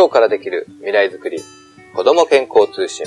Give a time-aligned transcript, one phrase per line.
[0.00, 1.36] 今日からできる未来づくり、
[1.94, 3.04] 子供健康通信。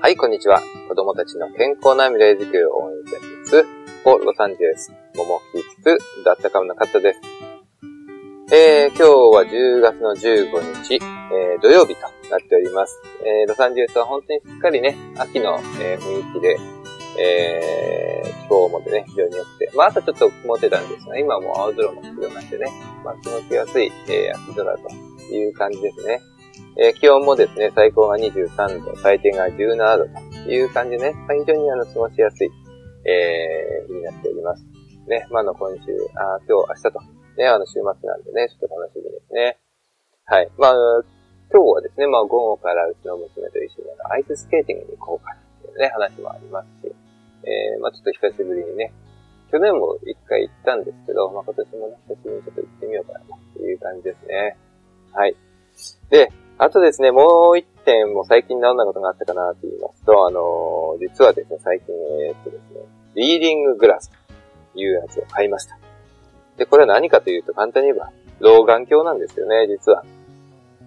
[0.00, 0.60] はい、こんにちは。
[0.88, 3.64] 子供たちの健康な未来づくりを応援いたします。
[4.02, 7.20] ポロサンゼルス、桃木つ、だったかむなかったです。
[8.52, 13.00] えー、今日は10月の15日、えー、土曜日となっております。
[13.24, 16.58] えー、ロサンゼルスは本当にすっかりね、秋の、えー、雰囲気で、
[17.20, 22.66] えー、気候もでね、非常に良くて、まあ朝ちょっと曇ってたんですが、今はもう青空も広がってね、
[23.04, 26.20] まあ過ごしやすい、えー、秋空という感じですね。
[26.78, 30.04] えー、気温もですね、最高が23度、最低が17度
[30.44, 32.50] という感じでね、ま、非常にあの、過ごしやすい、
[33.04, 34.64] えー、になっております。
[35.06, 37.00] ね、まあの今週、あ今日、明日と、
[37.38, 39.58] ね、あの週末なんでね、ちょっと楽しみですね。
[40.24, 40.50] はい。
[40.58, 40.74] まあ、
[41.52, 46.92] 今日はですね、まあ午後からうちの娘と一緒にあの、アイススケーティングに行こうかなっていうね、話もありますし、
[47.46, 48.92] えー、まあちょっと久しぶりにね、
[49.52, 53.20] 去年も一回行ったんですけど、まあ今年もね、久しぶりにちょっと行ってみようかな
[53.54, 54.58] という感じですね。
[55.16, 55.34] はい。
[56.10, 61.94] で、あとですね、もう一点も最近どんなことがあったかなと言いますと、あのー、実はですね、最近、
[62.28, 62.80] え、っとですね、
[63.14, 64.10] リーディンググラス
[64.74, 65.78] というやつを買いました。
[66.58, 70.04] で、これは何かというと、簡単に言えば、老眼鏡なんですよね、実は。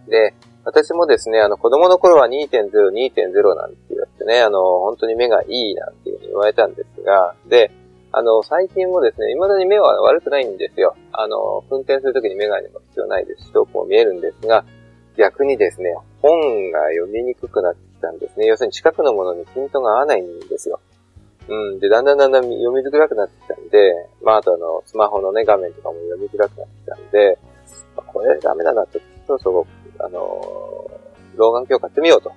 [0.08, 7.72] で、私もですね、あの、子供の頃は2.0、2.0なんて言われてね、あの、本当に目がいいなんていうふうに言われたんですが、で、
[8.12, 10.96] あの、最近もですね、未だに目は悪くないんですよ。
[11.12, 14.66] あの、運転するときにメガネも必要ないですし、遠くも見えるんですが、
[15.18, 18.48] 逆にですね、本が読みにくくなってきたんですね。
[18.48, 20.80] 要するに近くのものにピントが合わないんですよ。
[21.50, 21.80] うん。
[21.80, 27.38] で、だんだんだんだん読みづらくなってきたんで、まあ、あとあの、スマホのね、画面とかも読みづらくなってきたんで、
[27.96, 29.68] まあ、これダメだなと、そろそろ、
[30.00, 30.90] あの、
[31.36, 32.32] 老眼鏡買ってみようと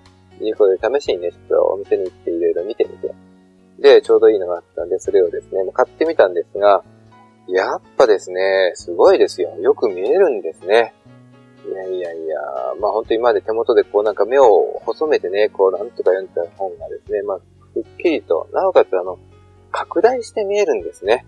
[0.44, 3.14] いうことで、試しにね、ちょっとお店に行っていろいろ見てみて、
[3.82, 6.82] で、ちょうどいいのがあったんで、それをですね、もう買ってみたんですが、
[7.48, 9.54] やっぱですね、すごいですよ。
[9.60, 10.94] よく見えるんですね。
[11.68, 12.40] いやいやいや、
[12.80, 17.38] まあ本当に今まで手元でこうなんか目を細めてね、こうなんとか読んだ本がですね、まあ、
[17.74, 19.18] くっきりと、なおかつあの、
[19.70, 21.26] 拡大して見えるんですね。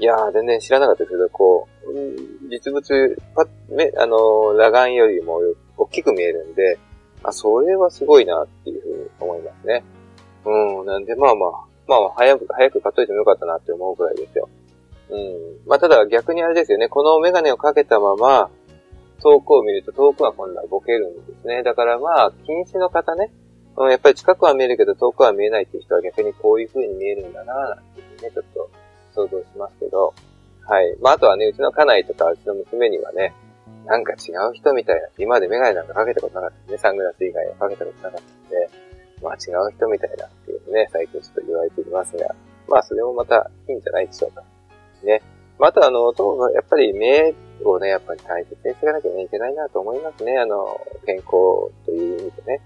[0.00, 5.40] いやー、全然知らなかったですけど、こう、実物、パ目、あのー、裸眼よりも
[5.76, 6.78] 大きく見えるんで、
[7.22, 9.84] あ、それはすごいなっていうふうに思いますね。
[10.44, 14.48] うん、なんでまあまあ、まあ、早く、早く買っといてもよかったなって思うくらいですよ。
[15.10, 15.68] うん。
[15.68, 16.88] まあ、ただ逆にあれですよね。
[16.88, 18.50] このメガネをかけたまま、
[19.22, 21.62] 遠くを見ると遠くは今度はボケるんですね。
[21.62, 23.32] だからまあ、近視の方ね、
[23.76, 28.70] うん、やっぱり近くは見えるけど遠くは見えないっていう人は逆にこういう風に見えるんだなぁなんていうね、ちょっと
[29.14, 30.14] 想像しますけど。
[30.66, 30.96] はい。
[31.00, 33.34] まあ、あとはね、うちの家内とかうちの娘にはね、
[33.86, 35.08] なんか違う人みたいな。
[35.18, 36.78] 今までメガネなんかかけたことなかったね。
[36.78, 38.70] サングラス以外はかけたことなかったんで、
[39.22, 40.43] まあ違う人みたいだっていう
[40.74, 42.34] ね、最近ちょっと言われていますが、
[42.68, 44.42] まあそれもまたいいんじゃないでしょうか。
[45.04, 45.22] ね。
[45.58, 50.36] またあの、ともかやっぱり目をね、やっぱり大切にしていかなきゃいけないなと思いますね。
[50.38, 52.60] あの、健康という意味でね。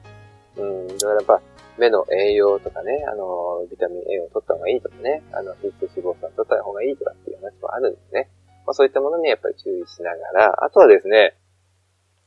[0.56, 1.42] うん、だからやっぱ、
[1.78, 8.28] 目の栄養とかね、あの、ビタミン A を取った方がいいとかね、あの、必須脂肪酸取った方がいいとかっていう話もあるんですね。
[8.66, 11.36] まあそういったものにやっぱり注意しながら、あとはですね、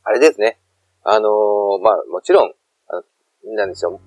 [0.03, 0.57] あれですね、
[1.03, 2.53] あの、まあもちろん、
[2.87, 3.03] あの、
[3.53, 3.99] なんでしょう、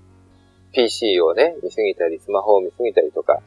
[0.74, 3.40] PC をね、見すぎたり、スマホを見すぎたりとか、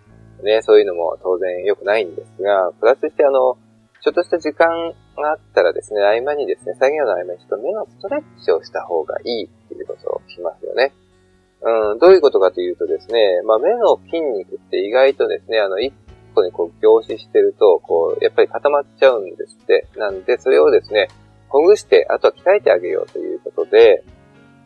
[0.44, 3.58] ね、そういうのも当然良くないんですが、プラスしてあの、
[4.02, 10.94] ちょっとした時間があったらですね、合間にですね、作業の合間にちょっと目のストレッチをした方がいいっていうことを聞きますよね。
[11.62, 15.94] うん、どういうことかというとですね、まあ目の筋肉って意外とですね、あの、一
[16.36, 19.88] 個にこう凝視してると、こう、やっぱり固まっちゃうんですって。
[19.98, 21.08] なんで、それをですね、
[21.50, 24.04] ほぐして、あとは鍛えてあげようということで、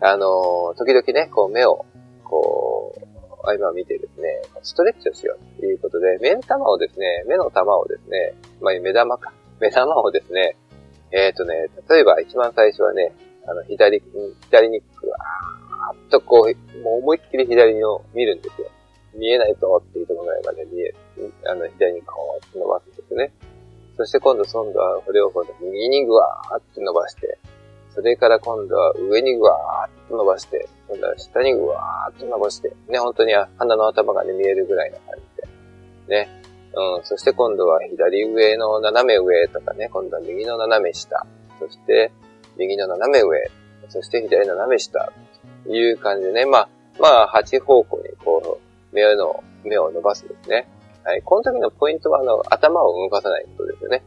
[0.01, 1.85] あの、時々ね、こう目を
[2.31, 3.12] こう、
[3.44, 10.56] 合間を見てですね、ストレッチをしようということで、目玉をですね、目の玉をですね、まあ、目玉か、目玉をですね、
[11.12, 13.12] えっ、ー、とね、例えば一番最初はね、
[13.46, 14.02] あの、左、
[14.50, 18.69] 左にぐわーっとこう、もう思いっきり左を見るんですよ。
[19.13, 20.94] 見えないぞっていうところぐらいまで見え、
[21.46, 23.34] あの、左にこう伸ばすんですね。
[23.98, 27.38] そして今度、今度は、これを今度右にぐわーって伸ばして、
[27.94, 35.15] それから今度は上にぐわーっと伸ばして、今度は下にぐわーっと伸ばして、ね、本当に鼻の頭がね、見えるぐらいな感
[36.07, 36.25] じで。
[36.25, 36.41] ね。
[36.73, 41.25] うん、そして今度は左上の斜め上とかね、今度は右の斜め下、
[41.59, 42.11] そして
[42.57, 43.49] 右の斜め上、
[43.88, 45.13] そして左の斜め下、
[45.63, 48.59] という感じでね、まあ、まあ、8方向にこ
[48.91, 50.67] う、目の、目を伸ばすんですね。
[51.05, 51.21] はい。
[51.21, 54.03] この時のポイントは、あの、頭を動かさないことですよね。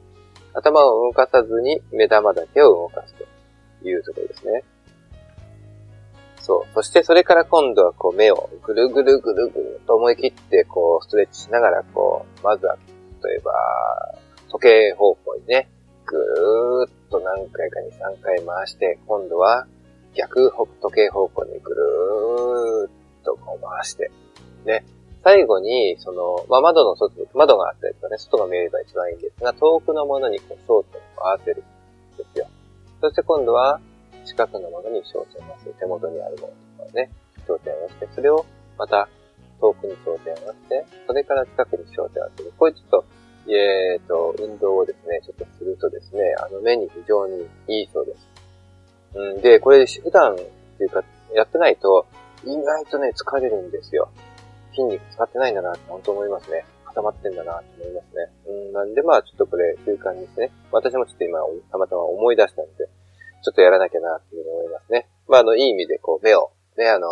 [0.53, 3.25] 頭を動かさずに目玉だけを動かすと。
[3.89, 4.65] いうところですね。
[6.45, 6.75] そう。
[6.75, 12.77] そしてそれから今度はこう目をぐるぐるぐるぐると思い切ってこうストレッチしながらこう、まずは
[13.25, 13.53] 例えば
[14.51, 15.69] 時計方向にね、
[16.05, 19.67] ぐーっと何回かに3回回して、今度は
[20.15, 20.53] 逆
[20.83, 22.91] 時計方向にぐるーっ
[23.25, 24.11] とこう回して、
[24.67, 24.85] ね、
[25.25, 31.65] 最後に、その、まあ、窓の外、窓があったりとかね、外が見えれば一番いいんですが、遠くのものにこう焦点を合わせる
[32.15, 32.47] んですよ。
[33.01, 33.81] そして今度は、
[34.25, 35.75] 近くのものに焦点を合わせる。
[35.79, 36.49] 手元にあるも
[36.79, 37.11] のとかね、
[37.47, 38.45] 焦点を合わせて、それを
[38.79, 39.09] また
[39.61, 42.53] 遠くに焦点を合わせて、それから近くに焦点を合わせる。
[42.59, 43.05] こういうちょっと、
[43.47, 48.29] えーと、運動をですね、ちょっとするとですね、あの目に非常にいいそうです。
[49.15, 51.05] うん、で、これ普段っていうか、
[51.35, 52.07] やってないと、
[52.45, 54.09] 意外とね、疲れるんですよ。
[54.71, 56.65] 筋肉使ってないんだなって本当思いますね。
[56.87, 58.31] 固まってんだなって思いますね。
[58.47, 62.89] うん、なんでまあちょっとこれ習慣にしてね、私もちょっと今たまたま思い出したんで、
[63.45, 65.07] ちょっとやらなきゃなっていうふうに思いますね。
[65.29, 67.11] まああの、いい意味でこう目を、ね、あのー、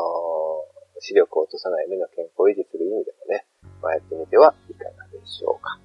[1.01, 3.45] 視力を落とさない目の健康を維持する意味でもね、
[3.83, 5.79] まあやってみてはいかがでしょうか。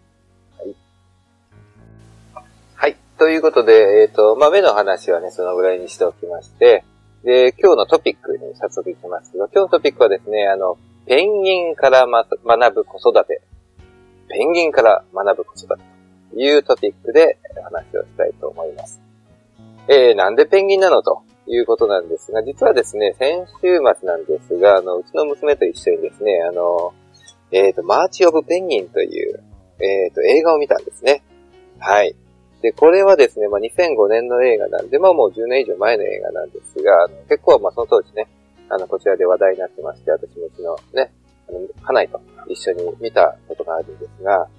[0.58, 0.76] はい。
[2.76, 2.96] はい。
[3.20, 6.86] ということで、えっ、ー、と、まあ目の話はね、そのぐらいにしておきまして、
[7.26, 10.78] で、今日のトピックに早速いきますけど、今日のトピックはですね、あの、
[11.08, 13.42] ペンギンから学ぶ子育て。
[14.30, 15.84] ペンギンから学ぶ子育て
[16.32, 19.07] というトピックで話をしたいと思います。
[19.90, 26.94] えー、なんでペンギンなのということなんですが、実はですね、先週末なんですが、あの、うちの娘と一緒にですね、あの、
[27.52, 29.44] えっ、ー、と、マーチオブペンギンという、
[29.80, 31.24] えっ、ー、と、映画を見たんですね。
[31.80, 32.16] はい。
[32.62, 38.28] で、これはですね、まあ、2005年の映画なんで、まあもう10年以上前の映画なんですが、結構まあその当時ね、
[38.70, 41.14] あの、こちらで話題になってまして、私もうちのね、
[41.48, 42.20] あの、家内と
[42.50, 44.50] 一緒に見たことがあるんですが、はい。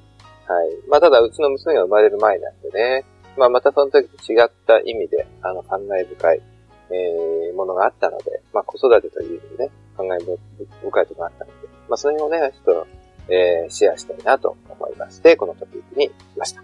[0.88, 3.04] まあ、ただ、うちの娘が生まれる前なんでね、
[3.38, 6.43] まあ、またその時と違った意味で、あの、感慨深い、
[6.90, 10.19] えー、ものがあったので、まあ、子育てという意味でね、感慨
[10.82, 12.87] 深いところがあったので、まあ、その辺をね、ちょっと、
[13.32, 16.62] えー、シェアしたいなと思いまして、このトピックに来ました。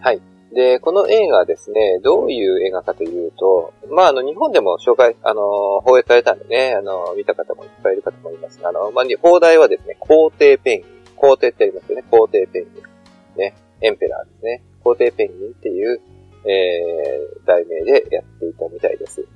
[0.00, 0.20] はい。
[0.54, 10.94] で、この映画はですね、どういう映画かというと、まあ、あの、日本でも紹介、あの、放映されたんでね、あの、見た方もいっぱいいるかと思いますが、あの、まあ、放題はですね、皇帝ペンギン。
[11.16, 13.38] 皇帝ってありますよね、皇帝ペンギン。
[13.38, 14.62] ね、エンペラーですね。
[14.82, 16.00] 皇帝ペンギンっていう、
[16.46, 19.26] えー、題名でやっていたみたいです。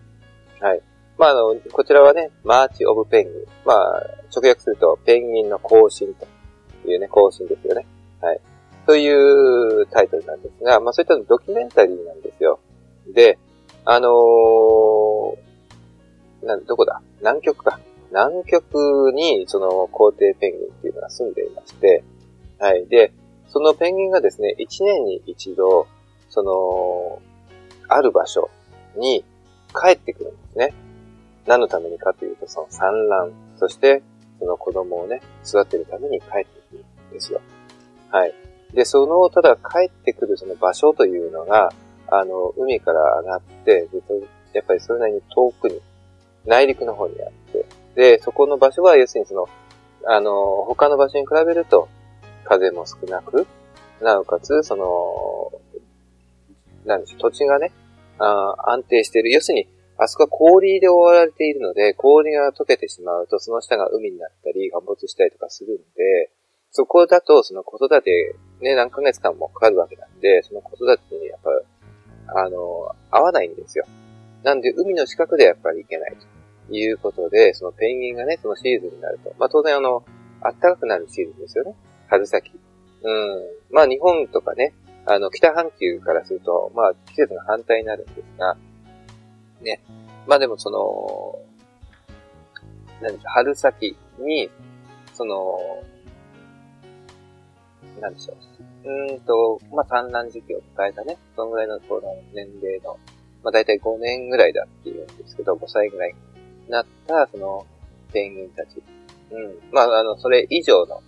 [0.61, 0.83] はい。
[1.17, 3.45] まあ、あの、こちらはね、マーチオブペンギン。
[3.65, 4.01] まあ、
[4.35, 6.27] 直訳すると、ペンギンの行進と
[6.89, 7.87] いうね、行進ですよね。
[8.21, 8.41] はい。
[8.87, 12.59] というタイトルなんですが、まあそういったドキュメンタリーなんですよ。
[13.15, 13.39] で、
[13.85, 17.03] あのー、な、どこだ？
[17.21, 17.81] 南極か。
[18.11, 22.03] 南極にその皇帝ペンギンっていうのが住んでいまして、
[22.59, 22.87] はい。
[22.87, 23.13] で、
[23.49, 25.87] そのペンギンがですね、一年に一度、
[26.29, 27.23] その、
[27.89, 28.51] ある場所
[28.97, 29.25] に
[29.75, 30.75] 帰ってくるんですね。
[31.47, 34.03] 何のためにかというと、その産卵、そして
[34.39, 37.41] その子供をね、育てるために帰ってくるんですよ。
[38.11, 38.35] はい。
[38.73, 41.73] で、その、ただ帰ってくるその場所というのが、
[42.09, 44.03] あの、海から上がって、で
[44.53, 45.81] やっぱりそれなりに遠くに、
[46.47, 49.49] 内陸の方にあって、で、そこの場所は、要するにその、
[50.07, 51.89] あの、他の場所に比べると、
[52.49, 53.47] 風も少なく、
[54.01, 55.53] なおかつ、その、
[56.87, 57.73] なんでしょう、土地がね、
[58.19, 59.31] あ安定している。
[59.31, 59.69] 要するに、
[59.99, 66.31] あそこは氷で覆われているので、氷が溶けてしまうと、その下が海になったり、陥没したりとかするんで、
[66.71, 73.85] そこだと、その子育て、ね、何ヶ月間もかかるわけなんで、その子育てにやっぱ、あの、合わないんですよ。
[74.43, 76.17] なんで、海の近くでやっぱり行けない
[76.69, 79.35] ということで、そのペンギンがね、そのシーズンになると。
[79.39, 80.05] まあ当然あの、
[80.43, 81.75] 暖かくなるシーズンですよね。
[82.09, 82.51] 春先。
[83.03, 83.75] うん。
[83.75, 84.75] まあ日本とかね、
[85.07, 88.57] あの、北半球からすると、まあ季節が反対になるんですが、
[89.63, 89.81] ね。
[90.27, 91.39] まあでもその、
[93.01, 94.51] 何でしょう、春先に、
[95.15, 95.59] その、
[98.01, 98.37] なんでしょう。
[98.85, 102.99] うんと、まあ、産卵時期を迎えたね、そのぐらいのこの年齢の、
[103.43, 106.15] まあ、だいたい5年ぐらいだっていうんですけど、5歳ぐらい
[106.65, 107.67] になった、その、
[108.13, 108.83] ペンギンたち。
[109.31, 109.59] うん。
[109.73, 111.03] まあ、あの、それ以上の、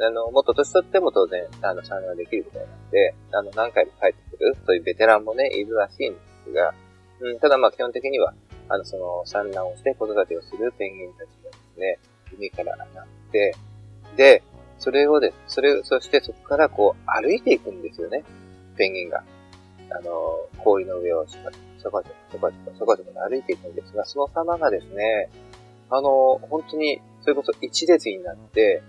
[0.00, 6.74] あの、もっと年取っても当然、あの、産卵できるみたいなんで、あの、何回も帰ってくる、そういうベテランもね、いるらしいんですが、
[7.20, 8.34] うん、ただまあ、基本的には、
[8.68, 11.98] あの、その、産卵をして子育てをするペンギンたちがですね、
[12.36, 13.54] 海から上がって、
[14.16, 14.42] で、
[14.78, 18.24] それをで、それ、そしてそこからこう歩いていくんですよね。
[18.76, 19.22] ペンギンが。
[19.90, 25.28] あの、氷の上をちょこちょこちょこちょこちょこちょこ歩いていくんですが、その様がですね、
[25.90, 28.82] あの、本当に、それこそ一列になって、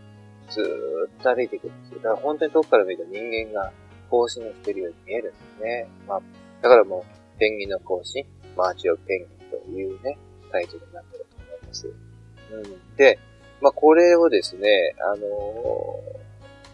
[0.49, 1.97] ずーっと歩いていくんですよ。
[1.97, 3.71] だから本当に遠くから見ると人間が
[4.09, 5.87] 更新をしてるように見えるんですね。
[6.07, 6.21] まあ、
[6.61, 10.17] だからもう、ペンギンの更新、マーチオペンギンというね、
[10.51, 11.87] タイトルになってると思います。
[11.87, 12.95] うん。
[12.95, 13.19] で、
[13.61, 15.17] まあ、これをですね、あの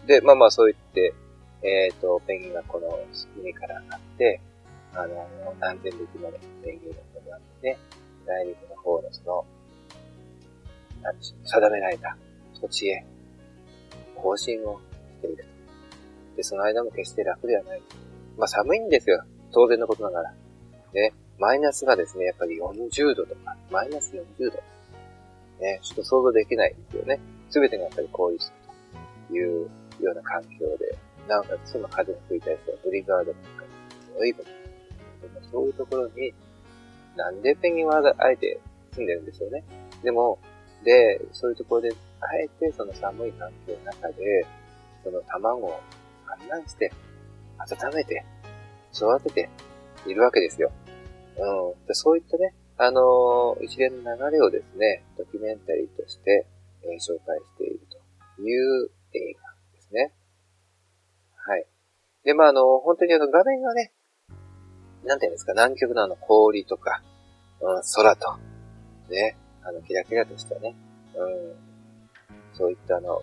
[0.04, 1.14] ー、で、まあまあそう言って、
[1.62, 2.98] えっ、ー、と、ペンギンがこの
[3.40, 4.40] 海から上がって、
[4.94, 5.28] あの、
[5.60, 7.78] 何千匹ものペンギンがこうやって、
[8.26, 9.44] 内陸の方のその、
[11.02, 12.16] なんでしょう、定められた
[12.60, 13.04] 土地へ、
[14.20, 14.80] 更新を
[15.18, 16.36] していると。
[16.36, 17.82] で、その間も決して楽ではない。
[18.36, 19.22] まあ寒いんですよ。
[19.52, 20.34] 当然のことながら。
[20.92, 24.62] ね、マイナスがですね、やっぱり40度とか、マイナス40度。
[25.60, 27.20] ね、ちょっと想像できないですよね。
[27.50, 28.38] すべてがやっぱりこういう
[29.28, 30.96] というような環境で、
[31.28, 33.38] なおかつその風が吹いたりするブリザードとか、
[34.16, 34.50] そういうこと。
[35.52, 36.32] そういうところに、
[37.16, 38.60] なんでペンギンはあえて
[38.92, 39.64] 住んでるんですよね。
[40.02, 40.38] でも、
[40.84, 44.46] で、そういうところで、あえてその寒い環境の中で、
[45.04, 45.80] その卵を
[46.26, 46.92] 産卵して、
[47.58, 48.24] 温めて、
[48.94, 49.50] 育てて
[50.06, 50.70] いるわけですよ。
[51.38, 51.86] うん。
[51.86, 56.46] でそういったね、あのー、一連の流れをですね、ドキュメンタリーとして、
[56.82, 57.80] えー、紹介している
[58.36, 59.40] という映画
[59.74, 60.12] ですね。
[61.36, 61.66] はい。
[62.24, 63.92] で、まあ、あの、本当にあの、画面がね、
[65.04, 67.02] なんていうんですか、南極のあの氷とか、
[67.60, 68.38] うん、空と、
[69.10, 70.74] ね、あの、キラキラとしたね、
[71.14, 71.69] うん、
[72.60, 73.22] そういったあの、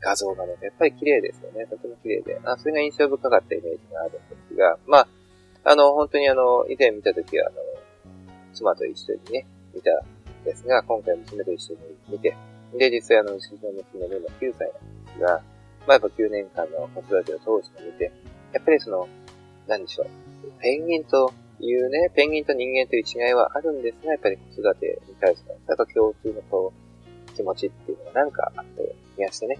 [0.00, 1.66] 画像がね、やっぱり綺麗ですよね。
[1.66, 2.40] とても綺麗で。
[2.44, 4.18] あ、それが印象深かったイメージがあるんで
[4.50, 5.08] すが、まあ、
[5.64, 7.56] あの、本当にあの、以前見たときは、あの、
[8.52, 12.36] 妻と一緒にね、見たんですが、今回娘と一緒に見て、
[12.76, 15.42] で、実際あの、うちの娘で今9歳なんですが、
[15.86, 18.12] まあ、やっぱ9年間の子育てを通して見て、
[18.52, 19.08] やっぱりその、
[19.66, 20.06] 何でしょう、
[20.60, 26.87] ペンギンというね、ペンギンと人間という違いはあるんですが、やっぱり子育てに対しての、なんか共通のこう、
[27.38, 29.58] 気持ちっていうのがなんかあったような気がしてね。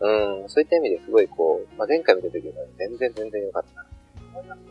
[0.00, 3.92] うん、そういった意味ですごいこう、まあ、前回見た時は全然全然良かったなって
[4.32, 4.64] 思いますね。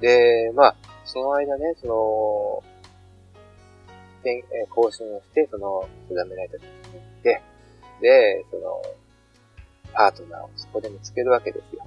[0.00, 2.62] で、まあ、その間ね、その、
[4.26, 7.42] え更新をして、その、定められた時に行って、
[8.00, 8.82] で、その、
[9.92, 11.86] パートナーをそこで見つけるわけですよ。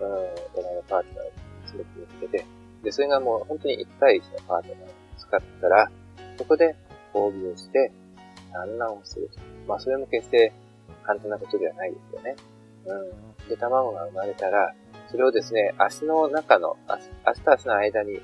[0.00, 1.32] うん、お互いのパートナーを
[1.66, 2.44] すごく見つけて、
[2.82, 4.88] で、それがもう本当に1対1のパートナーを
[5.18, 5.90] 使ったら、
[6.36, 6.76] そこで
[7.14, 7.90] 交尾をして、
[8.52, 9.40] 産卵をすると。
[9.66, 10.52] まあ、それも決して
[11.02, 12.36] 簡単なことではないですよね。
[12.86, 13.48] うん。
[13.48, 14.74] で、卵が生まれたら、
[15.10, 16.76] それをですね、足の中の、
[17.24, 18.20] 足と足の間に、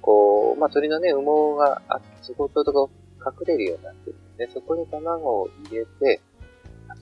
[0.00, 2.90] こう、まあ、鳥のね、羽毛があ、そこをちょうど
[3.24, 4.50] 隠れるようになってるんですね。
[4.54, 6.20] そこに卵を入れて、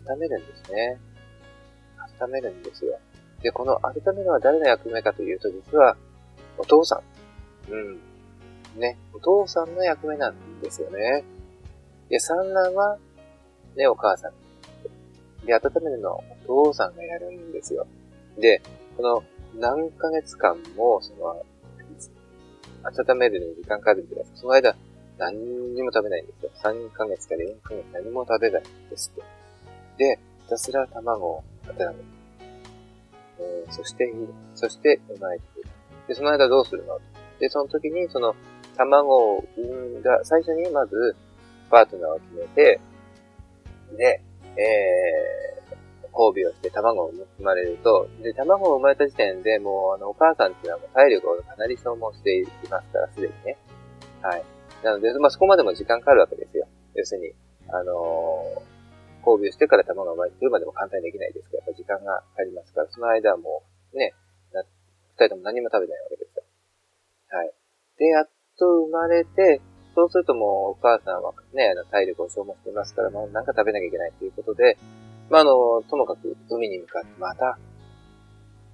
[0.08, 0.98] 温めるんですね。
[2.20, 2.98] 温めるんですよ。
[3.42, 5.96] で、この温めるのは誰の役目かというと、実は、
[6.56, 7.02] お父さ
[7.68, 7.72] ん。
[7.72, 8.00] うん。
[8.80, 11.24] ね、お父さんの役目なんですよね。
[12.08, 12.98] で、産卵は、
[13.76, 14.32] ね、お母さん。
[15.46, 17.86] で、温めるのはお父さんがやるんですよ。
[18.38, 18.62] で、
[18.96, 19.22] この
[19.58, 21.44] 何ヶ月間も、その、
[22.84, 24.76] 温めるのに時間かかるんですかその間、
[25.18, 26.50] 何にも食べないんですよ。
[26.62, 29.16] 3ヶ月から4ヶ月何も食べないんですっ
[29.96, 30.14] て。
[30.16, 31.94] で、ひたすら卵を温める。
[33.38, 34.12] えー、そして、
[34.54, 35.68] そして生まれてくる。
[36.08, 36.98] で、その間どうするの？
[37.38, 38.34] で、その時に、その、
[38.76, 41.16] 卵を産んだ、最初にまず、
[41.74, 42.80] パートナーを決めて、
[43.98, 44.22] で、
[44.56, 53.58] えー、交尾をして卵を生まれると、で、卵を生まれた時点でもう、あの、お母さんっていうのはもう体力をかなり消耗していますから、すでにね。
[54.22, 54.44] はい。
[54.84, 56.68] なので、まあ、そこまでも時間かかるわけですよ。
[56.94, 57.32] 要するに、
[57.68, 58.74] あのー
[59.24, 63.64] 交尾してから卵が生まれてくるまでも簡単にできないですから、やっぱ時間がかかりますから、その間はも
[63.94, 64.12] う、ね、
[65.16, 66.44] 二人とも何も食べないわけですよ。
[67.32, 67.52] はい。
[67.98, 68.28] で、やっ
[68.58, 69.62] と生まれて、
[69.94, 74.76] そうするともうお母さんはね、あの体力を消耗していますから、もうなんか食べなきゃいけないということで、
[75.30, 77.58] まあ、あの、ともかく海に向かってまた、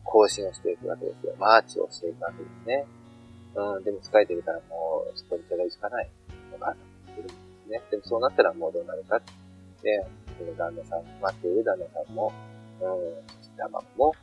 [0.05, 1.35] 更新をしていくわけですよ。
[1.39, 2.85] マーチをしていくわけですね。
[3.55, 6.11] うん、でも疲れてるからもうそこに手がつかない。
[6.55, 6.85] お母さんも
[7.15, 7.37] いるんです
[7.71, 7.83] ね。
[7.91, 9.21] でもそうなったらもうどうなるか
[9.83, 10.05] で、
[10.39, 12.33] その旦那さん、待っている旦那さんも、
[12.81, 12.89] うん、
[13.37, 14.15] そして卵も、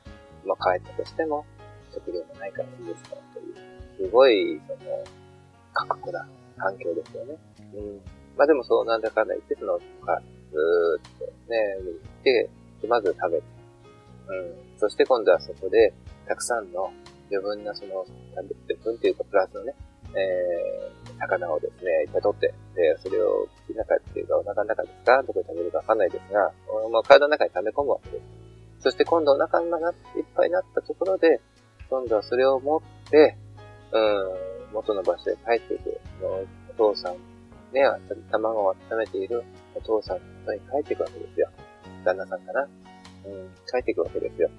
[0.45, 1.45] まあ帰ったとしても、
[1.93, 5.03] 食料もないからいいですからという、すごい、その、
[5.73, 6.27] 過酷な
[6.57, 7.37] 環境ですよね。
[7.73, 8.01] うん。
[8.37, 10.21] まあでもそうなんだかんだ言って、その、か
[10.51, 12.49] ずーっとね、海に行って、
[12.81, 13.43] で、まず食べて、
[14.27, 14.77] うん。
[14.77, 15.93] そして今度はそこで、
[16.27, 16.91] たくさんの
[17.31, 18.47] 余分なその、余
[18.83, 19.73] 分っていうかプラスのね、
[20.15, 25.23] えー、魚をですね、いっぱい取って、で、それを口の中っていうかお腹の中ですか？
[25.23, 26.51] どこで食べるかわかんないですが、
[26.91, 28.23] まあ、体の中に溜め込むわけです。
[28.79, 31.41] そして今度お腹の中いっぱいになったところで、
[31.89, 33.35] 今度はそれを持って、
[33.91, 35.99] うん、元の場所へ帰っていく。
[36.21, 37.13] お父さん、
[37.73, 37.83] ね、
[38.31, 39.43] 卵を温めている
[39.75, 41.49] お父さんのに帰っていくわけですよ。
[42.03, 42.67] 旦那さんかな。
[43.25, 44.49] うん、帰っていくわけですよ。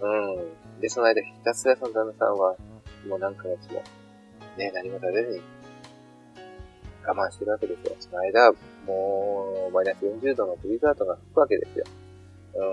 [0.00, 0.80] うん。
[0.80, 2.56] で、その間ひたすらその旦那さんは、
[3.08, 3.82] もう何ヶ月も
[4.56, 5.42] ね、何も食べずに
[7.04, 7.96] 我慢してるわけですよ。
[7.98, 8.52] その間、
[8.86, 11.84] もう、マイナス40度のブリザードが吹くわけですよ。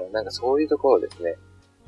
[0.05, 1.35] うん、なんかそういうところをですね。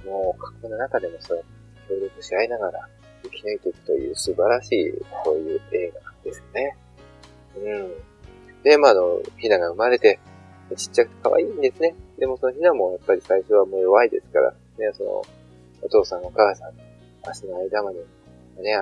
[0.06, 1.44] もう、過去の中でもそう、
[1.88, 2.90] 協力し合いながら
[3.26, 6.78] 生き抜いていくという素晴らしい、そういう映画ですよね。
[7.58, 8.64] うん。
[8.64, 10.20] で、まあ、あの、ひなが生まれて、
[10.76, 11.94] ちっちゃくて可愛いんですね。
[12.18, 15.22] でもそのひなもやっぱり最初はもう弱いですから、ね、その、
[15.84, 16.84] お父さんお母さんの
[17.24, 18.00] 足の間まで、
[18.64, 18.74] ね、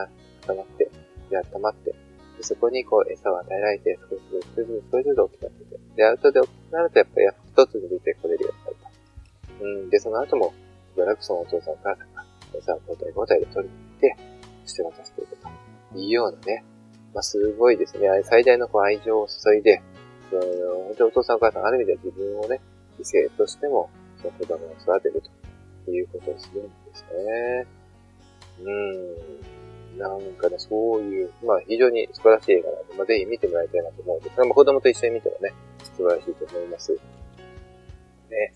[0.42, 0.90] 固まって、
[1.30, 1.92] で、温まって、
[2.38, 8.76] でそこにこう餌を与えられて、少しずつ、少しずつ、少しずつ大きくなってて、で、後で大きくなるとやっぱり一つに出てこれるようになる
[9.60, 9.66] と。
[9.66, 10.54] うん、で、その後も、
[10.94, 14.18] しばらくそのお父さんお母さんが餌を交代交代で取りにて、
[14.66, 16.66] そして渡していくというようなね、
[17.14, 18.10] まあ、すごいですね。
[18.24, 19.82] 最大のこう愛情を注いで、
[20.30, 22.60] その、本当にお父さんお母さん、ある意味では自分をね、
[23.00, 25.24] 犠牲としても、その子供を育てる
[25.86, 27.68] ということをするんですね。
[28.64, 30.00] うん。
[30.00, 35.54] なんかね、そういう、まあ非常に素晴らしい映画なので、まあぜひ見てもらいたいなと思うんですが、まあ子供と一緒に見てもね、
[35.96, 36.94] 素晴らしいと思います。
[38.30, 38.54] ね。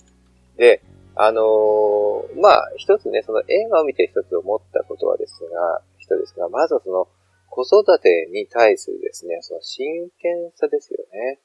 [0.58, 0.82] で、
[1.20, 7.08] あのー、まあ一つね、その映画を見て一つ思ったことはですが、人ですが、まずはその、
[7.50, 11.40] 子育てに対するですね、その真剣さですよね。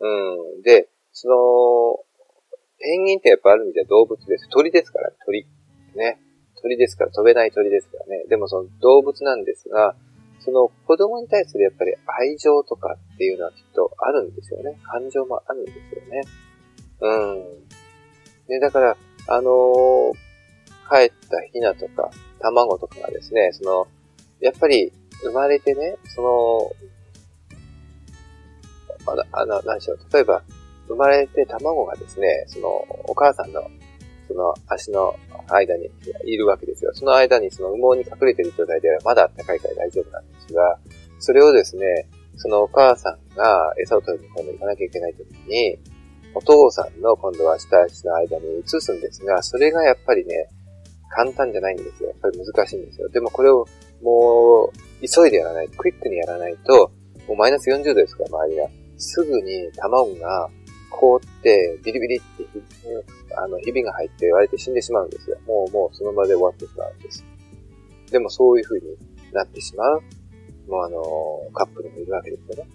[0.00, 0.62] うん。
[0.62, 2.04] で、その、
[2.80, 4.48] ペンギンってやっぱある意味では動物です。
[4.48, 5.46] 鳥ですから、鳥。
[5.94, 6.18] ね。
[6.60, 8.24] 鳥ですから、飛べない鳥ですからね。
[8.28, 9.94] でもその動物なんですが、
[10.40, 14.78] その子供に対するやっぱり愛情とかっていうのはきっとあるんですよね。
[14.82, 16.22] 感情もあるんですよね。
[17.00, 17.83] うん。
[18.48, 18.96] ね、だから、
[19.28, 20.12] あのー、
[20.88, 22.10] 帰ったヒナとか
[22.40, 23.86] 卵とかがですね、その、
[24.40, 26.22] やっぱり生まれてね、そ
[29.06, 30.42] の、あの、あの、何しろ、例えば、
[30.86, 32.68] 生まれて卵がですね、その、
[33.08, 33.62] お母さんの、
[34.28, 35.14] その足の
[35.48, 35.90] 間に
[36.24, 36.92] いるわけですよ。
[36.94, 40.78] その間にその羽毛に隠れている状態ではまだ暖かいから大丈夫なんですが、
[41.18, 45.78] それをですね、そのお母さんが餌を取りに今度行かなきゃいけないときに、
[46.34, 50.48] お父さんの今度は下足の間に移すんですが、それがやっぱりね、
[51.10, 52.10] 簡単じゃないんですよ。
[52.10, 53.08] やっぱり難しいんですよ。
[53.08, 53.66] でもこれを
[54.02, 56.90] もう、急いでやらないと、クイックにやらないと、
[57.28, 58.68] もうマイナス40度ですから、周りが。
[58.96, 60.48] すぐに卵が
[60.90, 62.44] 凍って、ビリビリって
[63.36, 65.38] あの、ひびが入って割れて死んでしまうんですよ。
[65.46, 67.24] もう、もうその場で終わってしまうんです。
[68.10, 68.86] でもそういう風に
[69.32, 70.02] なってしまう、
[70.68, 72.70] もうあの、カップルもいるわけですよね。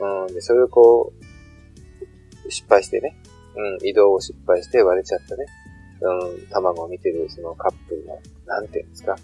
[0.00, 1.21] うん、で、それをこう、
[2.52, 3.16] 失敗してね、
[3.56, 5.46] うん、移動を失敗して割れちゃったね、
[6.00, 9.16] うん、卵を見てるそのカップルの、なんていうんですか、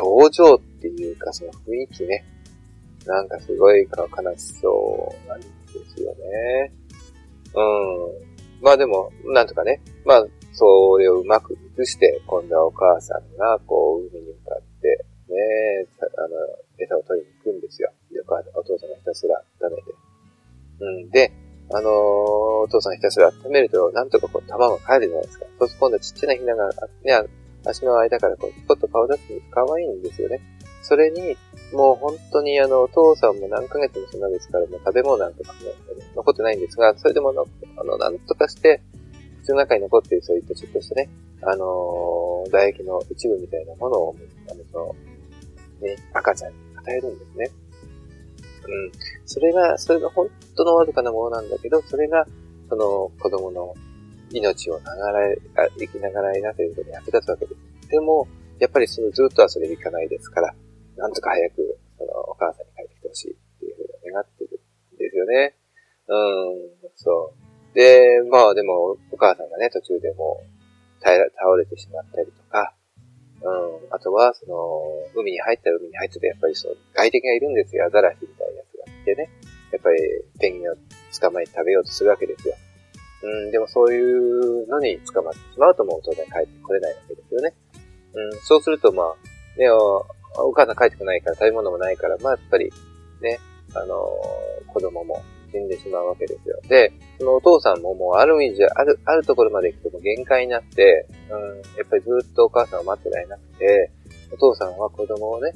[0.00, 2.24] 表情っていうかその雰囲気ね、
[3.06, 5.46] なんかすごい悲しそうなんで
[5.96, 6.72] すよね。
[7.54, 7.60] う
[8.60, 8.62] ん。
[8.62, 16.28] まあでも、なんとかね、まあ、それをうまく移して、今度はお母さんが、こう、海に向かって、ね、あの、
[16.78, 17.90] 餌を取りに行くんですよ。
[18.10, 19.94] で、お父さんがひたすら温めて。
[20.80, 21.10] うん。
[21.10, 21.32] で、
[21.70, 25.46] あのー、お父さんひたすら温めると、なんとかこう、卵が帰るじゃないですか。
[25.58, 26.70] そうすると今度はちっちゃなひなが、
[27.02, 27.28] ね、
[27.66, 29.42] 足の間からこう、ちょっと顔出すんです。
[29.50, 30.40] 可愛いんですよね。
[30.82, 31.36] それに、
[31.72, 35.58] もう本当にあの、お父さんも何ヶ月もそんなですから、もう食べ物なんとかも
[36.14, 37.46] 残ってないんですが、それでもの、
[37.78, 38.82] あの、なんとかして、
[39.42, 41.08] 口の中に残っているそういったちょっとしたね、
[41.42, 44.16] あのー、唾液の一部みたいなものを、
[44.50, 44.96] あの、その、
[45.80, 47.50] ね、赤ちゃんに与えるんですね。
[48.66, 48.92] うん。
[49.26, 52.26] それが、それが本当のわずかなものなんだけど、それが、
[52.68, 53.74] その子供の
[54.32, 55.34] 命をながら、
[55.78, 57.88] 生きながらえなということに役立つわけです。
[57.88, 58.26] でも、
[58.58, 60.54] やっぱりそのずっとはそれでいかないですから、
[60.96, 64.60] なんとか早く、その、お母さんに帰ってきてほしいっていうふうに願ってる
[64.94, 65.54] んですよね。
[66.06, 67.32] うん、そ
[67.72, 67.74] う。
[67.74, 70.54] で、まあでも、お母さんがね、途中でもう、
[71.02, 71.16] 倒
[71.56, 72.74] れてしまったりとか、
[73.42, 74.82] うん、あとは、その、
[75.14, 77.84] 海に入ったら海に入ってて、やっぱりその、外敵がいるんですよ。
[77.84, 78.53] アザラシみたい
[79.12, 79.30] なやつがいてね。
[79.72, 79.98] やっぱり、
[80.38, 80.74] ペンギンを
[81.20, 82.54] 捕まえて食べようとするわけですよ。
[83.24, 87.54] うん、でもそういうのに捕まってしまうともう当然帰ってこれないわけですよね。
[88.12, 92.70] うん、そうするとまあ、ね、お母さん帰ってこないから食べ物もないから、まあやっぱり、
[93.22, 93.38] ね、
[93.74, 96.60] あのー、子供も死んでしまうわけですよ。
[96.68, 103.90] で、そのお父さんももうある意味じゃ、ある、あるところまで行くともう限界になって、うん、やっぱりずっとお母さんを待ってられなくて、
[104.32, 105.52] お父さんは子供をね、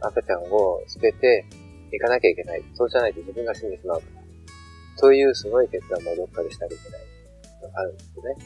[0.00, 1.44] 赤ちゃんを捨てて
[1.92, 2.62] 行かなきゃいけない。
[2.74, 4.22] そうじゃないと自分が死んでしまうから。
[4.96, 7.00] そういうすごい決断もどっかでしなきゃいけない
[7.74, 8.36] あるんですよね。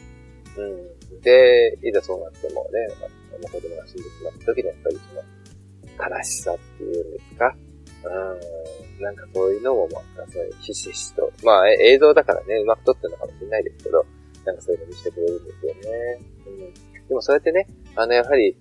[0.57, 1.21] うん。
[1.21, 3.07] で、いざそうなってもね、ま
[3.49, 7.57] あ、子供が死んでしまった時にやっぱりその、悲しさっていうんですか。
[8.05, 9.03] うん。
[9.03, 11.33] なんかそういうのも、まあ、そういうひしひしと。
[11.43, 14.05] まあ、映像だからね、うまく撮ってるのかもしれないですけど、
[14.45, 16.21] なんかそういうの見せてくれるんですよね。
[16.47, 17.09] うん。
[17.09, 18.57] でもそうやってね、あの、やはり、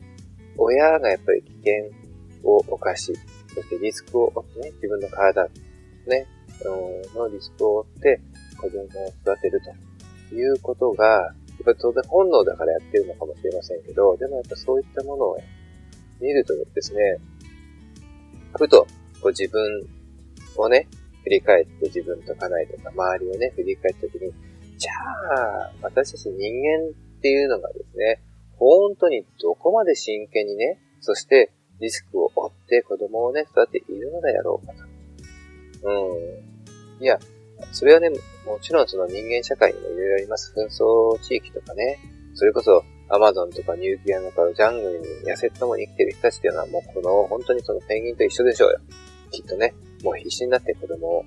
[0.58, 1.74] 親がやっぱり危険
[2.44, 3.14] を犯し、
[3.56, 5.50] そしてリスクを負ってね、自分の体、
[6.08, 6.28] ね、
[7.16, 8.22] のリスクを負って
[8.58, 9.62] 子供を育てる
[10.30, 15.38] ということが、やっぱり当然本能だからやってるのかもしれませんけど、でもやっぱそういったものを
[16.20, 17.18] 見るとですね、
[18.58, 18.88] ふと
[19.22, 19.88] こう自分
[20.58, 20.88] をね、
[21.24, 24.32] 振り返って自分と家内とか周りをね、振り返ったときに、
[24.78, 24.92] じゃ
[25.38, 28.22] あ、私たち人間っていうのがですね、
[28.58, 35.90] 本当にどこまで真剣にね、そしてリスクを負って子供をね、育てているのだやろうかと。
[35.90, 37.04] うん。
[37.04, 37.20] いや、
[37.72, 38.10] それはね、
[38.46, 40.54] もちろんその人間社会にもいろいろあります。
[40.56, 42.00] 紛争地域とかね、
[42.34, 48.80] それこそアマゾンとかニューギアのかジャングルに痩せともに生きてる人たちっていうのはもうこの本当にそのペンギンと一緒でしょうよ。
[49.32, 51.26] きっとね、もう必死になって子供を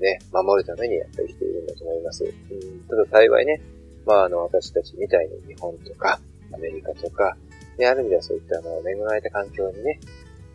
[0.00, 2.24] ね、守るためにやっぱり生きているんだと思います。
[2.24, 3.60] うん、ただ幸いね、
[4.06, 6.20] まああの私たちみたいに日本とか
[6.52, 7.36] アメリカとか、
[7.78, 10.00] ね、ある意味ではそういったあの恵まれた環境にね、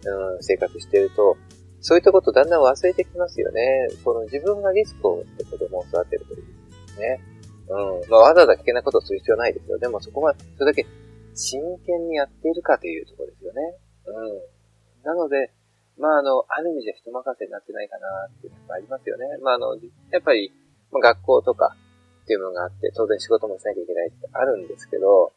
[0.06, 1.38] うん、生活してると、
[1.82, 3.88] そういったことだんだん忘れてきますよね。
[4.04, 7.22] この自分がリスクを持って子供を育てるというね。
[7.68, 8.10] うん。
[8.10, 9.78] まあ、わざわざ危険なことをする必要はないですよ。
[9.78, 10.86] でもそこは、それだけ
[11.34, 13.62] 真剣にやっているかというところですよね。
[14.06, 15.04] うん。
[15.04, 15.52] なので、
[15.98, 19.26] まあ、あの、ある意味じゃ人任せになってないかなっていうのがありますよね。
[19.42, 19.76] まあ、あの、
[20.12, 20.52] やっぱり、
[20.92, 21.76] ま、学校とか
[22.24, 25.34] っていうのがあって、当然仕事もしなきゃいけないってあるんですけど、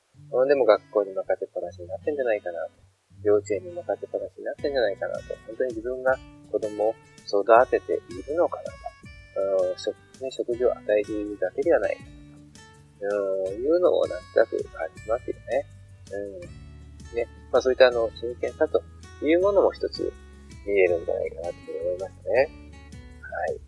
[0.47, 2.71] でも学校に任せっぱなしになってんじゃないかなと。
[3.23, 5.35] 幼稚園に任せっぱなしになってんじゃないかなと。
[5.47, 6.17] 本当に自分が
[6.51, 6.95] 子供を
[7.27, 8.87] 育てているのかなと。
[9.77, 12.09] 食ね、食事を与えているだけではないかな
[13.11, 13.53] と。
[13.53, 15.67] いうのをなんとなく感じますよね。
[16.12, 17.17] うん。
[17.17, 17.29] ね。
[17.53, 18.83] まあそういったあの、真剣さと
[19.23, 20.12] いうものも一つ
[20.67, 22.49] 見えるんじゃないかなと思いましたね。
[23.23, 23.65] はい。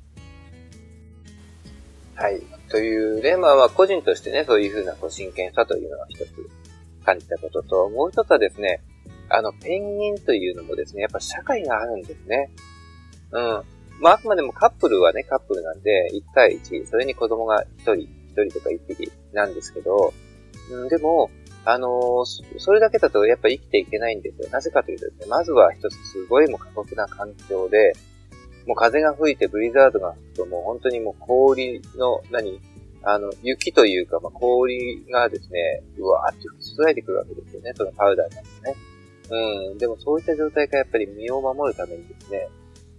[2.18, 2.42] はい。
[2.68, 6.50] というね、まあまあ個人としてね、そういうふうなこう真剣さというのは一つ
[7.04, 8.82] 感じたことと、もう一つはですね、
[9.30, 12.50] あの、ペンギンというのもですね、やっぱ社会があるんですね。
[13.30, 13.62] うん。
[14.00, 20.12] まあ、あくまでもカップルはね、カップルなんで、1対1、それに子供が1人、1人とか1匹なんですけど、
[20.72, 21.30] うん、でも、
[21.64, 24.48] あのー、それだけだとやっぱ生きていけないんですよ。
[24.50, 27.92] なぜかというとですね、まずは一つすごいもう過酷な環境で、
[28.68, 32.60] もう風が吹いてブリザードが吹くともう本当にもう氷の、何
[33.02, 37.72] あの、雪というか、まあ、氷がですね、うわーって吹き注いでくるわけですよね。
[37.74, 38.74] そのパウダーなんですね。
[39.70, 39.78] うん。
[39.78, 42.48] でもそういった状態からやっぱり身を守るためにですね、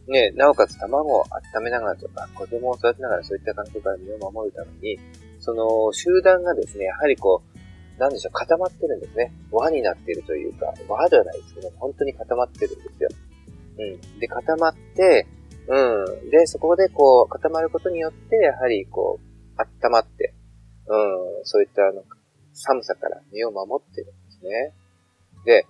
[0.07, 1.23] ね、なおかつ卵を
[1.55, 4.99] 温めながらとか、子供を育てながらそういった環境から身を守るために、
[5.39, 9.31] その集団がですね、やはりこう、なんでしょう、固まってるんですね。
[9.51, 13.09] 輪になってるというか、輪ではないですけど、本当に固まってるんですよ。
[13.77, 14.19] うん。
[14.19, 15.27] で、固まって、
[15.69, 16.29] うん。
[16.31, 20.33] で、そこでこう、固まることによって、やはりこう、温まって、
[20.87, 22.03] うん、そういったあの、
[22.53, 24.73] 寒さから身を守ってるんですね。
[25.45, 25.65] で、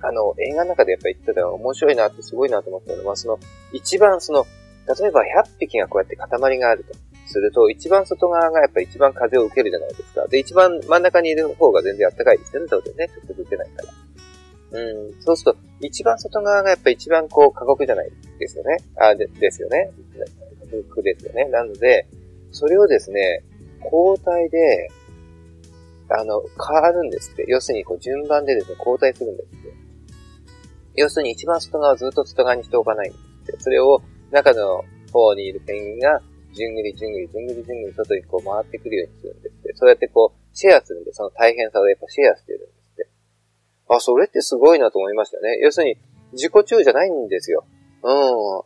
[0.00, 3.38] あの、映画の中でやっぱ言ってたの面白いなってすごいなと思ったのは、その、
[3.72, 4.46] 一番その、
[4.86, 6.94] 例えば100匹がこうやって塊があると。
[7.28, 10.26] すると、一番外側がやっぱり一番風を受けるじゃないですか。
[10.28, 13.10] で、一番真ん中にいる方が全然暖かいですよね、当然ね。
[13.14, 13.92] 直接受けないから。
[14.70, 18.76] うん、そうすると、一番外側がやっぱ一番こう過酷じゃないですよね。
[18.96, 19.90] あ、で、ですよね。
[20.70, 21.44] 過酷ですよね。
[21.46, 22.06] なので、
[22.52, 23.42] それをですね、
[23.84, 24.88] 交代で、
[26.10, 27.44] あの、変わるんですって。
[27.48, 29.72] 要するに、こう、順番でですね、交代するんですって。
[30.96, 33.60] 要するに一番外側をずっと外側にしておかないんですって。
[33.60, 36.20] それを中の方にいるペンギンが、
[36.52, 39.72] じゅんぐりじゅんぐりじゅんぐりじゅんぐり外にこう回ってくるようにするんですって。
[39.76, 42.77] そうやってこう、シェアするんで、その大変さをやっぱシェアしてるん。
[43.88, 45.58] あ、それってすごいなと思いましたね。
[45.62, 45.96] 要するに、
[46.32, 47.64] 自己中じゃないんですよ。
[48.02, 48.12] うん。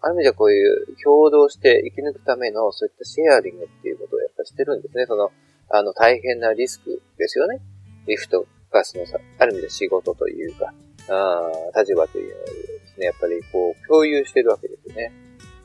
[0.03, 5.07] ある意味ではこういう共同して生き抜くためのそういったシェアリングっていうことをやっぱしてるんですね。
[5.07, 5.31] その、
[5.71, 7.61] あの、大変なリスクですよね。
[8.07, 10.75] リフトガスのさ、ある意味で仕事というか、
[11.09, 12.53] あ立場というのをで
[12.95, 15.13] すね、やっぱりこう、共有してるわけですよね。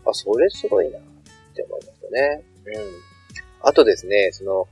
[0.05, 1.01] あ、それすごいなっ
[1.55, 2.43] て思いましたね。
[2.65, 2.73] うん。
[3.61, 4.67] あとですね、その、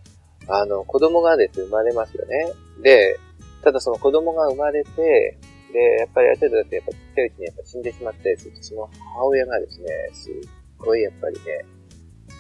[0.48, 2.54] あの、子供がです、生まれますよね。
[2.82, 3.20] で、
[3.66, 5.38] ただその子供が生まれて、
[5.74, 10.34] で、やっぱりある程度だってやっぱちっちゃいうちにやっぱ死んでしまったりすると、その母親がですね、すっ
[10.78, 11.66] ごいやっぱりね、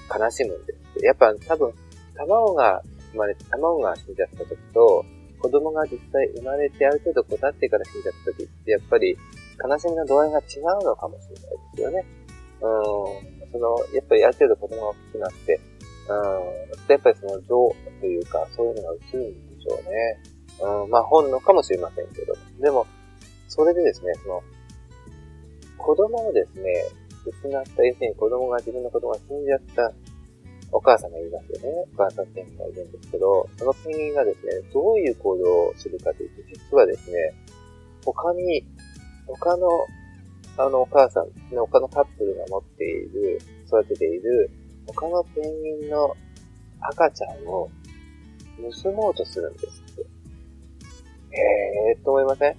[0.07, 1.03] 悲しむんです。
[1.03, 1.73] やっぱ多分、
[2.15, 5.03] 卵が生まれて、卵が死んじゃった時と、
[5.39, 9.17] 子供が実際生まれてある程度こう経ってから死んじゃった時って、やっぱり
[9.67, 12.05] 悲しみの度合いが違うのかもしれないですよね。
[12.61, 13.51] うん。
[13.51, 15.59] その、やっぱりある程度子供が大きくなって、
[16.07, 16.91] うん。
[16.91, 20.34] やっぱりその情というか、そういうのが映るんでしょうね。
[20.61, 20.89] うん。
[20.89, 22.33] まあ本能かもしれませんけど。
[22.59, 22.85] でも、
[23.47, 24.43] それでですね、その、
[25.77, 26.71] 子供をですね、
[27.25, 29.91] 失った、要するに子供が、自分の子供が死んじゃった
[30.71, 31.85] お母さんがいますよね。
[31.93, 37.33] お母さんペンギンがいるんですけど、そのペンギンがですね、どういう行動をするかというと、実はですね、
[38.03, 38.65] 他に、
[39.27, 39.67] 他の、
[40.57, 44.49] あのお母さん、他のカップルが持っている、育てている、
[44.87, 46.15] 他のペンギンの
[46.79, 47.69] 赤ちゃんを
[48.83, 50.14] 盗もうとするんですって。
[51.35, 52.55] へえーと思いません？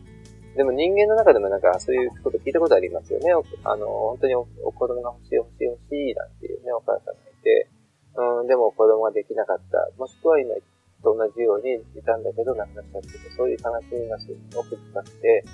[0.56, 3.32] でも人間の中でもなんかそういうこと聞いたことありますよね。
[3.64, 7.68] あの、本当におお子供が欲しい欲しい欲しいなんていうね、お母さんがいて、
[8.16, 9.90] うん、でも子供ができなかった。
[9.98, 10.54] もしくは今
[11.02, 15.44] と同じようにいたんだけど亡くなっちゃってそういう悲しみがすごく深くて、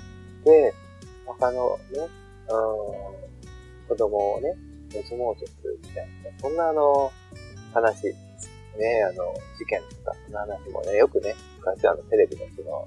[0.45, 0.73] で、
[1.25, 4.55] 他のね、うん、子供をね、
[5.09, 7.11] 盗もうとするみたいな、そんなあの、
[7.73, 12.85] 話、ね、あの、事件とか、そんな話もね、よくね、昔あの、テレビのその、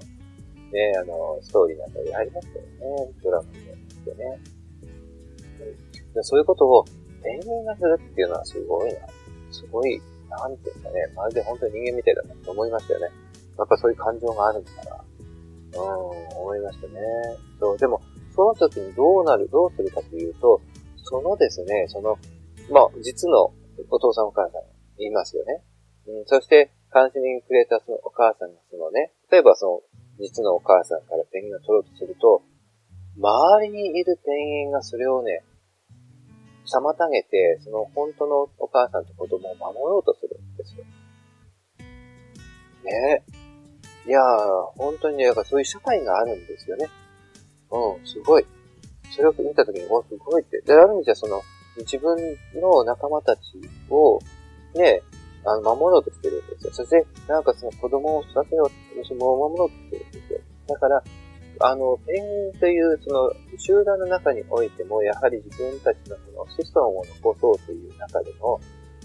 [0.71, 3.13] ね、あの、ストーリーなんかでありましたよね。
[3.23, 4.39] ドラマでね。
[6.15, 6.85] うん、そういうことを、
[7.23, 8.99] ペンギンがするっていうのはすごいな。
[9.51, 11.07] すごい、なんていうんですかね。
[11.15, 13.05] まるで本当に人間みたいだなと思いましたよね。
[13.57, 15.03] やっぱそういう感情があるんだから。
[15.73, 16.93] うん、思いましたね。
[17.59, 18.01] そう、でも、
[18.35, 20.61] その時にどうなる、どうするかというと、
[21.03, 22.17] そのですね、その、
[22.69, 23.51] まあ、実の
[23.89, 25.63] お父さんお母さんいますよね。
[26.07, 29.81] うん、そして、悲しみにくれたそのお母さんがそのね、例えばその、
[30.19, 32.41] 実のお母さんからペンギンを取ろうとすると、
[33.17, 35.43] 周りにいるペンギンがそれをね、
[36.65, 40.83] 妨げて、その本当のお母さんと子供を守ろうとするんですよ。
[42.83, 43.23] ね
[44.05, 44.23] いやー、
[44.77, 46.89] 本当にね、やっぱそういう社会があるんですよね。
[47.71, 48.45] うん、すごい。
[49.11, 50.61] それを見たときに、お、すごいって。
[50.61, 51.41] で、ある意味じゃその、
[51.77, 52.17] 自分
[52.55, 53.41] の仲間たち
[53.89, 54.19] を、
[54.75, 55.01] ね、
[55.47, 56.73] あの、守ろうとしてるんですよ。
[56.73, 60.39] そして、なんかその子供を育てよう、その守ろうとしてるんですよ。
[60.67, 61.03] だから、
[61.59, 68.59] あの、ペンギンというその集団の中においても、やはり自分たちのその子孫を残そうという中での、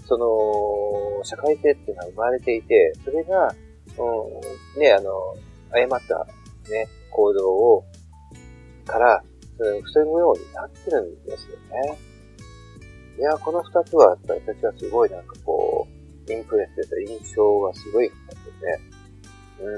[0.05, 3.47] その、社会性っていうのは生まれていて、それが、
[3.97, 5.11] うん、ね、あの、
[5.71, 6.27] 誤った
[6.69, 7.85] ね、行動を、
[8.85, 9.23] から、
[9.57, 11.97] 防ぐようになってるんですよね。
[13.17, 15.72] いや、この二つは、私はすごいなんかこう、
[16.29, 18.79] インプレスというか印象がすごい深くて、
[19.61, 19.77] う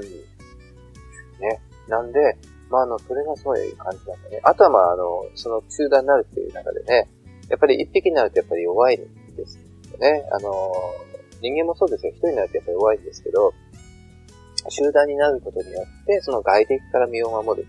[1.40, 1.60] ね。
[1.88, 2.36] なんで、
[2.70, 4.40] まあ、あの、それがすごい感じなんだね。
[4.42, 7.08] あとは、まあ、あの、その集団になるっていう中でね、
[7.48, 10.28] やっぱり一匹になるとやっぱり弱いんですよね。
[10.32, 10.50] あの、
[11.40, 12.12] 人間もそうですよ。
[12.12, 13.52] 一人になるとやっぱり弱いんですけど、
[14.68, 17.68] 集団になることによって、その外敵から身を守る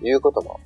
[0.00, 0.58] ということも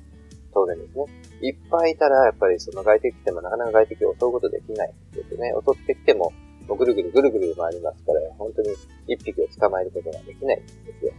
[0.53, 1.05] 当然ですね。
[1.41, 5.53] いっぱいいたら、やっぱりその外敵来てもなかなか外敵を襲うことできないですよね。
[5.53, 6.33] 襲ってきても、
[6.69, 8.69] もうぐるぐるぐるぐる回りますから、本当に
[9.07, 11.11] 一匹を捕まえることができないんですよ。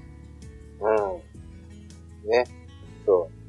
[2.24, 2.30] うん。
[2.30, 2.44] ね。
[3.04, 3.40] そう。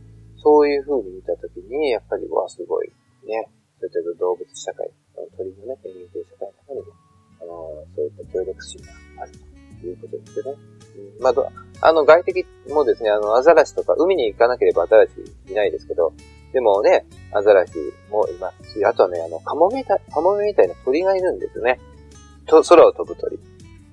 [0.41, 2.87] そういう風に見たときに、やっぱり、わ、すごい、
[3.23, 3.47] ね。
[3.79, 4.89] そういった動物社会、
[5.37, 6.93] 鳥のね、ペンギンという社会の中にも、
[7.41, 9.31] あの、そういった協力心がある
[9.79, 10.59] ということですよね。
[11.17, 15.11] うん、まあ、あの、外敵もですね、あの、アザラシとか、海に行かなければアザラシ
[15.51, 16.13] いないですけど、
[16.51, 17.73] でもね、アザラシ
[18.09, 21.79] もいますし、あとはね、あの、カモメみたい、カモメみたいな鳥がいるんですよね。
[22.51, 23.39] と、空を飛ぶ鳥。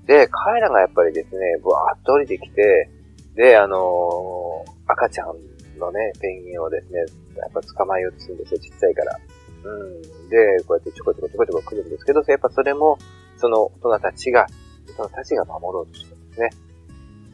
[0.07, 2.91] で、彼らがやっぱりですね、ぶわーっと降りてきて、
[3.37, 6.99] で、あのー、赤ちゃんのね、ペンギンをですね、
[7.37, 9.19] やっぱ捕まえようとするんですよ、ちっちゃいから。
[9.65, 10.03] うん。
[10.29, 12.99] で、こうやってちょこちょこちょこちょこ来るんですけど、やっぱそれも、
[13.37, 14.47] その大人たちが、
[14.89, 16.51] 大人たちが守ろうとしてるんですね。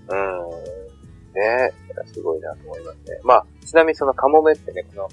[0.09, 0.85] うん。
[1.35, 1.73] ね
[2.13, 3.21] すごいなと思いますね。
[3.23, 5.09] まあ、ちなみにそのカモメってね、この、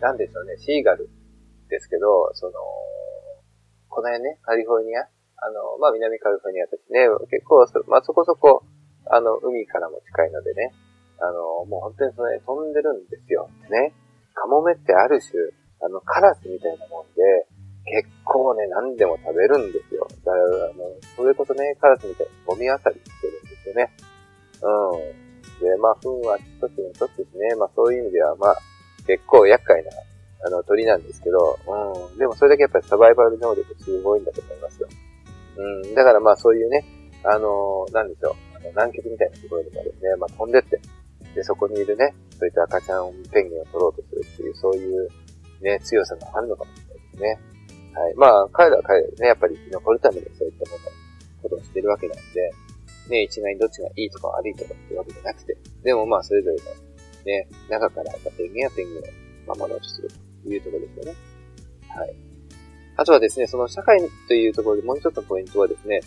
[0.00, 1.08] なんでしょうね、シーガル
[1.70, 2.52] ですけど、その、
[3.88, 8.64] この辺ね、カリフォルニア、あの、まあ、南カリフォニアとしてね、結構、まあ、そこそこ、
[9.10, 10.72] あの、海からも近いのでね、
[11.20, 13.48] あの、もう本当にその、ね、飛んでるんですよ。
[13.70, 13.94] ね。
[14.34, 15.40] カモメってある種、
[15.80, 17.46] あの、カラスみたいなもんで、
[17.86, 20.06] 結構ね、何でも食べるんですよ。
[20.24, 23.90] だから、あの、それこそね、カラスみたいにゴミあたりしてるんですよね。
[24.62, 25.62] うん。
[25.62, 27.54] で、まあ、糞は一つ一つですね。
[27.54, 28.56] まあ、そういう意味では、まあ、
[29.06, 29.90] 結構厄介な、
[30.46, 32.18] あの、鳥なんですけど、うん。
[32.18, 34.88] でもそれだけやっぱりサバイバル能力すごいんだと思いますよ。
[35.56, 35.94] うん。
[35.94, 36.84] だからまあ、そういうね、
[37.24, 38.56] あの、なんでしょう。
[38.56, 40.80] あの南極みたいなところにもですね、まあ、飛んでって、
[41.34, 45.08] で、そこにいるね、そういった赤ちゃんペンギンを取ろうとするっていう、そういう
[45.60, 47.40] ね、強さがあるのかもしれないですね。
[47.94, 48.14] はい。
[48.14, 50.84] まあ、彼らは彼らでね、やっぱり生き残るためにそういったもの、
[51.42, 52.50] ことをしてるわけなんで、
[53.08, 56.62] ね、一概にどっちがいいとか悪いとかっていうわけじゃなくて、でもまあ、それぞれの、
[57.24, 60.08] ね、中からやっぱペンギンやペンギンを守ろうとする
[60.42, 61.18] というところですよね。
[61.88, 62.25] はい。
[62.96, 66.00] あとはですね、その社会というところでもう一つのポイントはですね、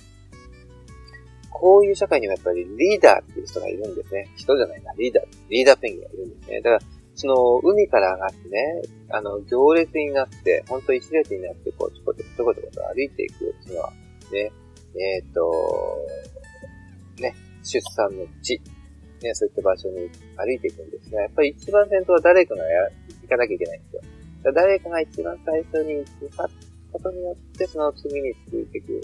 [1.49, 4.29] こういう社会にはやっぱりリーダーっていう人がいるんですね。
[4.35, 6.61] 人じゃないな、リーダー、リーダーペンギンがいるんですね。
[6.61, 6.79] だから、
[7.15, 13.91] その、海から上がってね、あの、行列になって、本当一列になって、こう、ちょこちょこちょこちょこ歩いていくっていうのは、
[14.31, 14.51] ね、
[14.95, 16.07] えっ、ー、と、
[17.19, 18.61] ね、出産の地、
[19.21, 22.89] ね、そういった場所に歩いていくんですが、やっぱり一番先頭は誰かがや
[23.21, 24.01] 行かなきゃいけないんですよ。
[24.53, 26.37] 誰かが一番最初に行く
[26.91, 29.01] ことによって、その次に続いていく、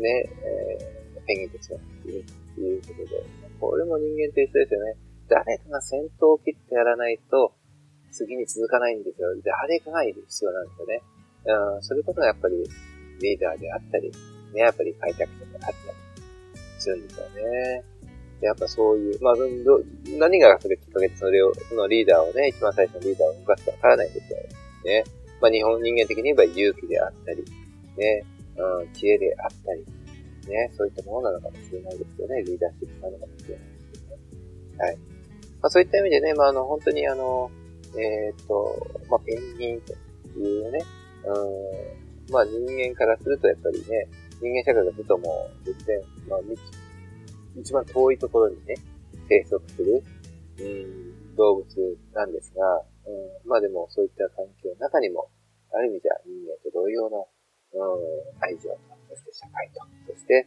[0.00, 2.24] ね、えーペンギンたちがいる
[2.56, 3.24] ということで、
[3.60, 4.96] これも人間と一緒ですよね。
[5.28, 7.52] 誰かが先頭を切ってやらないと、
[8.10, 9.28] 次に続かないんですよ。
[9.44, 11.02] 誰かがいる必要なんですよね。
[11.44, 12.64] うん、それこそがやっぱり
[13.20, 14.10] リーダーであったり、
[14.54, 15.76] ね、やっぱり開拓者であったり
[16.78, 17.84] するんですよね。
[18.40, 19.34] やっぱそういう、まあ、
[20.16, 24.38] 何がそれきっかけでそれを、そのリーダーをね、一番最初のリーダーを動かすかわからないんですよ
[24.84, 25.04] ね。
[25.40, 27.44] まあ、日本人間的に言えば勇気であったり、
[27.96, 28.24] ね、
[28.56, 29.84] うん、知恵であったり、
[30.48, 32.42] ね、そういったものなのかもしれないですよね。
[32.42, 34.22] リーダーシップなのかもしれないですよね。
[34.78, 34.96] はい。
[34.96, 37.50] まあ、そういった意味でね、まあ、あの、本当にあの、
[37.96, 39.92] えっ、と、まあ、ペンギンと
[40.38, 40.80] いうね、
[41.24, 44.08] うん、まあ、人間からするとやっぱりね、
[44.40, 46.40] 人間社会がずっともう、全然、まあ、
[47.56, 48.74] 一番遠いところにね、
[49.28, 50.02] 生息する、
[50.60, 55.32] うん、動物なんですが、うん、まあでもそういった環境の中にも、
[55.72, 57.24] ある意味では人間と同様の、
[57.72, 58.76] うん、愛情と、
[59.08, 59.80] そして社会と、
[60.12, 60.46] そして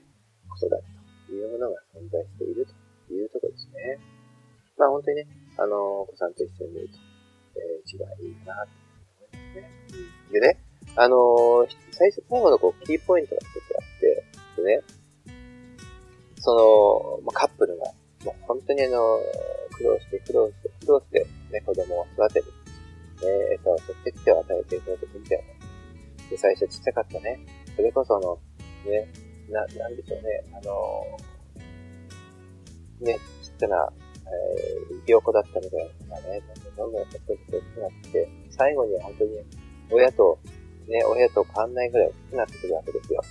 [0.49, 0.83] 子育て
[1.25, 2.67] というものが存在している
[3.09, 3.97] というところですね。
[4.77, 6.97] まあ本当にね、あの、お子さんと一緒にいると、
[7.57, 8.71] えー、一番いいかなと
[9.17, 9.69] 思いますね。
[10.31, 10.57] でね、
[10.95, 14.83] あのー、最初、最後のこう、キーポイントが一つあって、でね、
[16.37, 17.85] その、まあ、カップルが、
[18.25, 19.19] もう本当にあの、
[19.77, 22.45] 苦労して苦労して苦労して、ね、子供を育てる。
[23.21, 26.29] ね、餌を取ってきて与えて育ててみたいな。
[26.29, 27.39] で、最初ちっちゃかったね。
[27.75, 28.39] それこそあの、
[28.85, 29.07] ね、
[29.49, 31.05] な、なんでしょうね、あの、
[33.01, 33.93] ね、ちっちゃな、
[34.25, 36.41] えー、ひよこだったみたいなのがね、
[36.77, 39.31] どんどんどんどん大きくなって、最後には本当に
[39.91, 40.39] 親と、
[40.87, 43.21] ね、親と変わんないぐらい大きくなってくるわけですよ。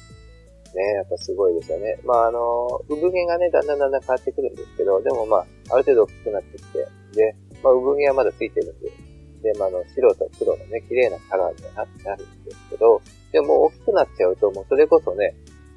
[0.74, 1.98] ね、やっぱすごいですよね。
[2.04, 2.40] まあ、あの、
[2.88, 8.90] 産毛がね、だんだんだんだん変わってくるんですけど、でもまあ、ある程度大きくなってきて、で、まあ、産毛はまだついてるんで、
[9.42, 13.01] で、まあ、あの、白と黒のね、綺麗なカラーになってあるんですけど、
[13.33, 15.35] でも大きくなっちゃうと、もうそれこそね、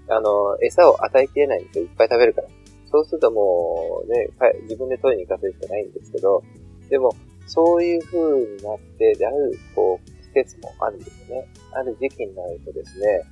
[0.09, 1.85] あの、餌を与えきれないんですよ。
[1.85, 2.47] いっぱい食べるから。
[2.91, 4.29] そうするともう、ね、
[4.63, 6.43] 自分で取りに行かせるしかないんですけど、
[6.89, 7.15] でも、
[7.47, 11.47] そういう風になって、で、ある、こう、季節もあるんですよね。
[11.73, 13.23] ある時期になるとですね、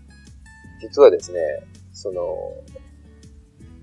[0.82, 1.40] 実はですね、
[1.94, 2.54] その、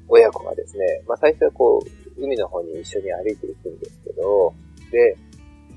[0.09, 4.55] 親子がですね、まあ最初はこう、海の方に一緒に歩いていくんですけど、
[4.91, 5.17] で、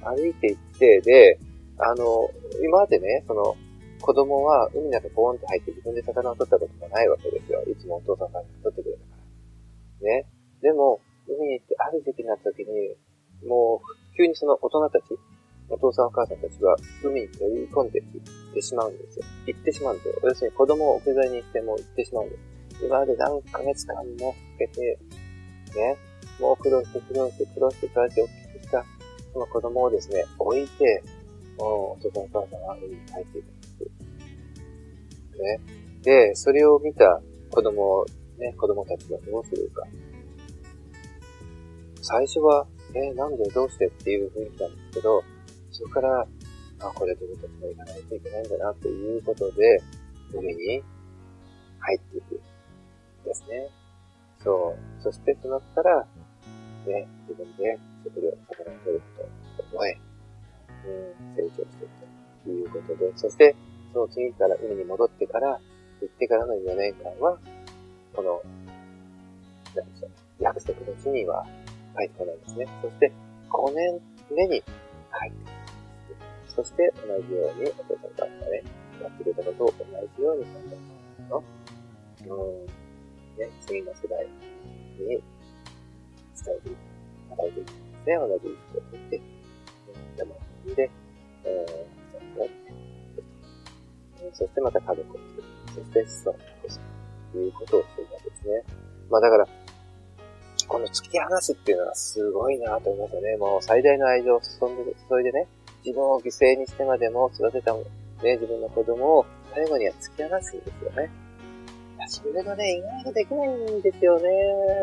[0.04, 1.40] 歩いていって、で、
[1.78, 2.30] あの、
[2.64, 3.56] 今までね、その、
[4.02, 7.62] 子供は海の中ポーンと入って自分で魚を取ったことがないわけですよ。
[7.64, 9.22] いつもお父さんが取ってくれたか
[10.02, 10.08] ら。
[10.08, 10.26] ね。
[10.62, 12.96] でも、海に行ってある時期になった時に、
[13.48, 15.04] もう、急にその大人たち、
[15.70, 19.26] お父さんお母さんたちは海に飛び込んでいってしまうんですよ。
[19.48, 20.16] 行ってしまうんですよ。
[20.24, 22.86] 要するに子供を置き去りにしても行ってしまうんです。
[22.86, 25.00] 今まで何ヶ月間もかけて、
[25.76, 25.98] ね、
[26.42, 28.84] もう苦労して苦労して苦労して育て大きくした、
[29.32, 31.04] その子供をですね、置いて、
[31.58, 33.72] お父さんお母さんは海に帰っていくんです。
[35.42, 35.60] ね。
[36.02, 38.06] で、それを見た子供を、
[38.38, 39.84] ね、子供たちはどうするか。
[42.02, 45.24] 最初は、え、なんでどうしてっていう雰囲気なんですけど、
[45.72, 46.28] そこから、
[46.80, 49.82] あ、これで僕たちも行かないといけないんだな、ということで、
[50.34, 50.84] 海に
[51.80, 52.42] 入っていく。
[53.24, 53.70] ですね。
[54.44, 55.04] そう。
[55.04, 56.08] そしてそのから、
[56.86, 59.24] ね、自分で食料、魚を取るこ
[59.58, 60.00] とを覚え、
[60.86, 62.02] うん、成長していく
[62.44, 63.56] ということで、そして、
[63.94, 65.60] その次から海に戻ってから、
[66.02, 67.38] 行ってからの4年間は、
[68.14, 68.42] この、
[69.76, 71.46] 何でしょう、約束の地には
[71.98, 72.68] 帰ってこないんですね。
[72.82, 73.12] そして、
[73.50, 75.62] 5年目に帰ってくる。
[76.56, 78.64] そして同じようにお父さんがね、
[79.02, 79.86] やってくれたことを同
[80.18, 80.70] じように今
[81.30, 81.44] 度
[82.26, 82.66] の、うん、
[83.40, 84.28] ね、次の世代
[85.00, 85.22] に
[86.44, 86.78] 伝えていく、
[87.32, 88.16] 与えていくんですね。
[88.16, 89.22] 同じ意識をとって、
[90.18, 90.40] でも、
[90.76, 90.90] で、
[91.44, 92.12] えー、
[94.34, 95.44] そしてまた家族を作る。
[95.68, 96.80] そして子孫を残す
[97.32, 98.64] ということをしていたんですね。
[99.10, 99.48] まあだから、
[100.68, 103.38] この突き放すっていうのはすごいなと思いますよね。
[103.38, 105.48] もう最大の愛情を注いでね、
[105.84, 107.84] 自分を犠牲にしてまでも育てた、ね、
[108.24, 111.10] 自分の子供を最後には突き放すんですよね。
[112.08, 114.30] それがね、意外とできないんですよね。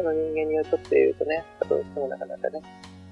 [0.00, 1.44] あの人間にとって言うとね。
[1.68, 2.62] どうしてもなかなかね。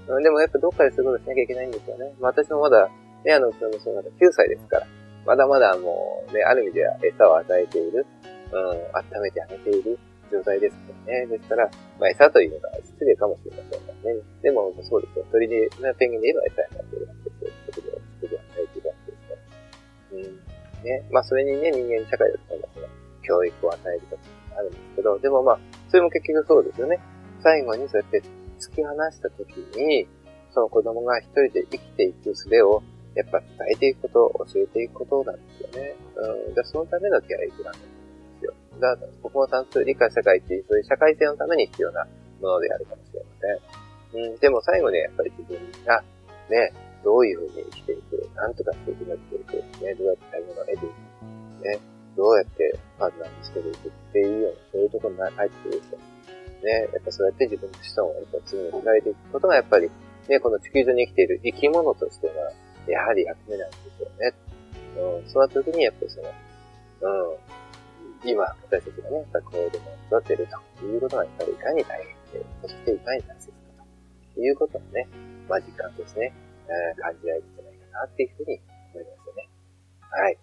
[0.08, 2.14] うん、でもやっぱどっかでそういうことしなきゃいけないんですよね。
[2.20, 2.88] まあ私もまだ、
[3.24, 4.86] ね、あの、うちの娘まだ9歳ですから。
[5.26, 8.06] まだまだもう、ね、ある意味では餌を与えている。
[8.52, 8.60] うん、
[8.94, 9.98] 温めてあげている
[10.30, 10.74] 状態です
[11.06, 11.26] ね。
[11.26, 14.22] ですから、まあ餌というのが失礼かもしれませんがね。
[14.42, 15.24] でもそうですよ。
[15.32, 17.96] 鳥で、ペンギンで言えば餌になっているわけですよ。
[20.86, 21.02] ね。
[21.10, 22.75] まあ、それにね、人間社会だったら、その、
[23.26, 24.22] 教育を与えるとか
[24.56, 25.58] あるんですけど、でもまあ、
[25.88, 27.00] それも結局そうですよね。
[27.42, 28.22] 最後にそうやって
[28.58, 30.06] 突き放した時に、
[30.52, 32.82] その子供が一人で生きていく術を、
[33.14, 35.96] やっぱ伝えていくこと、教えていくことなんですよね。
[36.16, 36.54] うん。
[36.54, 37.78] でそのための教育なんで
[38.40, 38.54] すよ。
[38.80, 42.06] だ国語算数、理科、社会っていう、そういう社会性のために必要な
[42.40, 43.26] ものであるかもしれま
[44.12, 44.30] せん。
[44.32, 46.02] うん、でも最後ね、やっぱり自分が、
[46.50, 46.72] ね、
[47.04, 51.80] どういうふうに生きていく、なんとかして生き抜いていく、ね、どうやって買い物を得ていく、ね、
[52.16, 59.90] どうやってパートナーにしていくっていうような、そういうところに入ってくると、ね、やっぱそうやって自分の子孫をやっぱ常に磨いていくことがやっぱり、
[60.28, 62.52] ね、この地球上に生きている生き物としては、
[62.88, 64.32] やはり役目なんですよね。
[64.96, 67.36] うん、その時にやっぱりその、う
[68.24, 69.70] ん、今、私たちがね、やっぱ子供を
[70.18, 70.48] 育てる
[70.80, 71.98] ということが、やっぱりいかに大
[72.32, 73.84] 変で、そしていかに大切か
[74.34, 75.06] ということをね、
[75.48, 76.32] まあ実感としてね、
[76.68, 78.60] え、感じられるんじゃないかなっていうふうに
[78.94, 79.48] 思いますよね。
[80.10, 80.38] はい。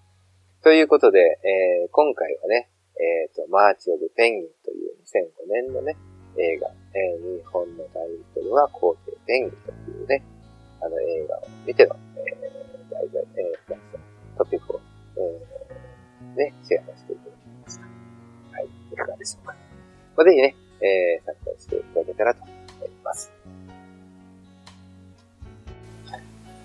[0.64, 5.98] ということで、えー、今回はね、えっ、ー、と、マーチオブペンギンという2005年のね、
[6.40, 10.24] 映画、えー、日本のタイトルは皇帝ペンギンというね、
[10.80, 14.80] あの映画を見ての、えー、題材、えー、トピックを、
[15.18, 17.84] えー、ね、シェアさせていただきました。
[17.84, 19.48] はい、いかがでしょう
[20.16, 20.24] か。
[20.24, 23.34] ぜひね、えー、参加していただけたらと思います。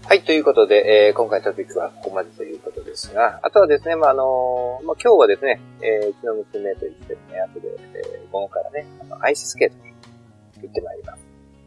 [0.08, 9.92] はい、ということで、えー、今回のトピックはここまでということですが、あとはですね、まあ、あのー、まあ、今日はですね、えー、うちの娘と一緒にね、後で、えー、午後からね、あの、アイススケートに
[10.64, 11.20] 行ってまいります。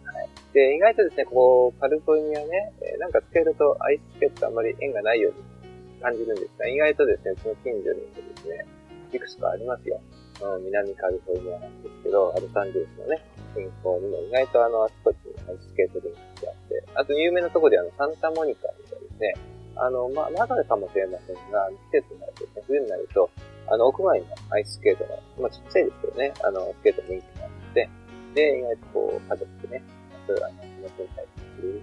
[0.09, 0.29] はい。
[0.53, 8.65] で、意外とですね、ここ、カルフォルニアね、えー、なんかスケートとアイススケートあんまり縁がないように感じるんですが、意外とですね、うちの近所にですね、
[9.13, 10.01] いくつかありますよ。
[10.41, 13.21] うん、南カリフォルニアなんですけど、アルサンゼルスのね、
[13.53, 19.33] 近郊にも意外とあの、あちこちアイススケートリンクってあって、あと有名なとこであの、サンタモニカにはですね、
[19.75, 23.29] あの、まあ、まだかもしれませんが、季節になるとですね、冬になると、
[23.67, 27.89] あの、屋外のアイススケートの、まあ、ちっちゃいですけどね、あの、スケートリンクがあって、
[28.35, 29.83] で、意外とこう、家族でね、
[30.27, 31.81] それをあの、楽しんだりする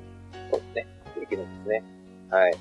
[0.50, 0.86] ことね、
[1.18, 1.82] できるんですね。
[2.30, 2.54] はい。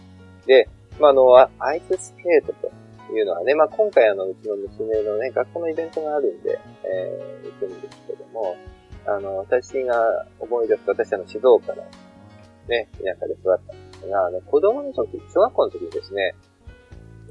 [0.45, 0.69] で、
[0.99, 2.71] まあ、あの、アイススケートと
[3.13, 8.55] いうのはね、まあ、今回あの、うちの娘のね、学校のイベントがあるんで、えー、行くんですけども、
[9.07, 11.83] あの、私が思い出すと、私あの、静岡の
[12.67, 16.35] ね、田舎で育ったんですが、あの、子供の時、小学校の時にですね、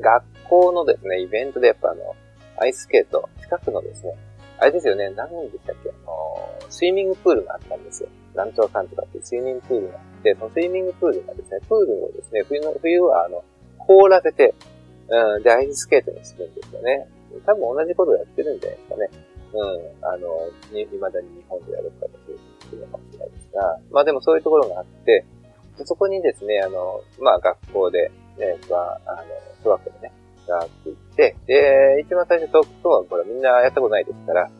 [0.00, 2.14] 学校のですね、イベントでやっぱあの、
[2.58, 4.16] アイススケート、近くのですね、
[4.58, 8.08] あれですよね、何でしたっけあの、スイミングプールがあったんですよ。
[8.34, 13.44] なんとかかんとかっていうスイミングプールがあって、そのスイミングプールがですね、プールをですね、冬の、冬はあの、
[13.78, 14.54] 凍らせて、
[15.08, 17.06] うん、で、アイススケートにするんですよね。
[17.44, 19.10] 多分同じことをやってるんじゃないですかね。
[19.56, 20.28] うん、あの、
[20.68, 22.38] 未だに日本でやる形で
[22.68, 25.24] するのかもしれないですが、まあでもそういうところがあって、
[25.84, 29.22] そこにですね、あの、まあ学校で、ね、まあ、あの、
[29.64, 30.12] 小学校でね、
[30.46, 34.50] があって言って、で、一番最初、と、とはこれみんなやったことないですから、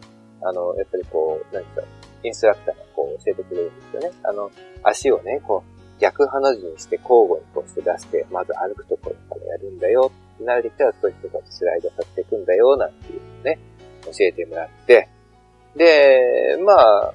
[0.42, 1.82] あの、やっぱりこう、何ですか、
[2.22, 4.12] インストラクターがこう教えてくれるんですよね。
[4.22, 4.50] あの、
[4.82, 10.10] 足をね、こう、逆ハの字にして交互にこうして出して、まず歩くところからやるんだよ。
[10.40, 13.58] 慣れてきたら少しずつスライドさせていくんだよ、なんていうね、
[14.06, 15.08] 教えてもらって、
[15.76, 17.12] で、まあ、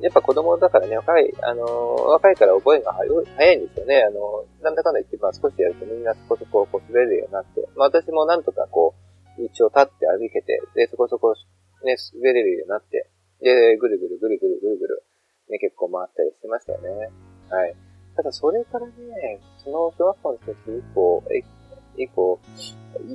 [0.00, 1.64] やっぱ子供だからね、若い、あの、
[2.12, 4.04] 若いから覚えが早いんですよね。
[4.04, 8.94] あの、なんだかんだ言って、まあ少しやるとみんなそこそここう滑れるようになって、まあ私もなんとかこ
[9.38, 11.34] う、道を立って歩けて、で、そこそこ
[11.84, 13.08] ね、滑れるようになって、
[13.40, 15.02] で、ぐるぐるぐるぐるぐるぐる、
[15.48, 17.08] ね、結構回ったりしてましたよね。
[17.48, 17.74] はい。
[18.16, 21.24] ただそれからね、その小学校の時以降、
[21.96, 22.38] 以降、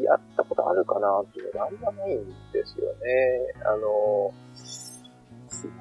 [0.04, 3.54] やったことあるかなっていうのがあんまないんですよね。
[3.66, 4.34] あの、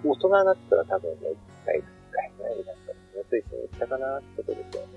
[0.04, 2.92] 大人になったら多分ね、一回、一回ぐらいなんか、
[3.28, 4.88] つい一緒に行ったかなってことですよね。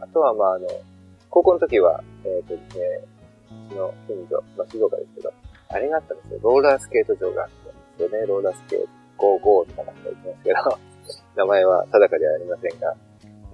[0.00, 0.68] あとは、まあ、あの、
[1.30, 2.84] 高校の時は、えっ、ー、とですね、
[3.68, 5.32] うちの近所、まあ、静岡ですけど、
[5.68, 6.40] あれがあったんですよ。
[6.42, 8.26] ローラースケート場があったんですよね。
[8.26, 8.88] ローラースケート
[9.40, 10.78] 55とかなんか言ってますけど、
[11.36, 12.96] 名前は定かではありませんが、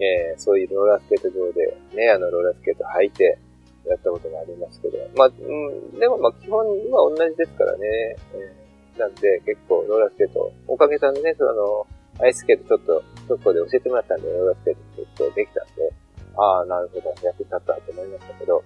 [0.03, 3.39] えー、そういうローラースケート場で、ね、あの、ローラースケート履いて、
[3.87, 6.59] やったことがありますけど、まあ、うん、でもまあ、基本
[6.91, 7.87] は同じですからね、
[8.35, 11.87] えー、なんで、結構、ローラースケート、おかげさんでね、その、
[12.21, 15.93] アイススケートちょっと、そこで教えてもらったんで、ローラースケート結構できたんで、
[16.37, 18.63] ああ、なるほど、役に立ったと思いましたけど、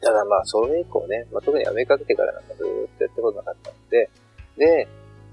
[0.00, 4.08] ただまあ、それ以降ね、まあ、特にアメリカ来てからなんかずーっとやったことなかったんで、
[4.56, 4.88] で、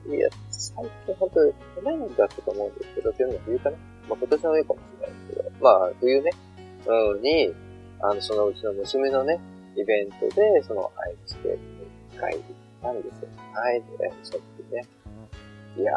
[0.09, 1.53] いや、最近本当去
[1.83, 3.77] 年だったと思うんですけど、去年の冬かな。
[4.09, 6.31] まあ今年の上かもしれないですけど、まあ冬ね、
[6.85, 7.53] うん、に、
[7.99, 9.39] あの、そのうちの娘のね、
[9.75, 11.61] イベントで、そのアイスケートに
[12.13, 12.41] 一回行っ
[12.81, 13.29] たんですよ。
[13.53, 14.85] はい、で、そってね。
[15.77, 15.93] いや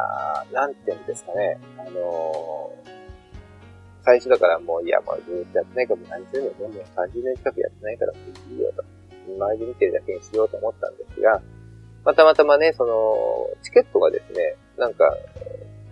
[0.50, 2.90] ー、なんて言うんですかね、あのー、
[4.04, 8.18] 最初だからもう、いや、もうずっとやってないからもう何十年ももう30年近くやってないからも
[8.50, 8.84] ういいよと。
[9.28, 11.40] 周り見てるだけにしようと思ったんですが、
[12.04, 15.16] まあ、たまたまね、その、チケットがですね、なんか、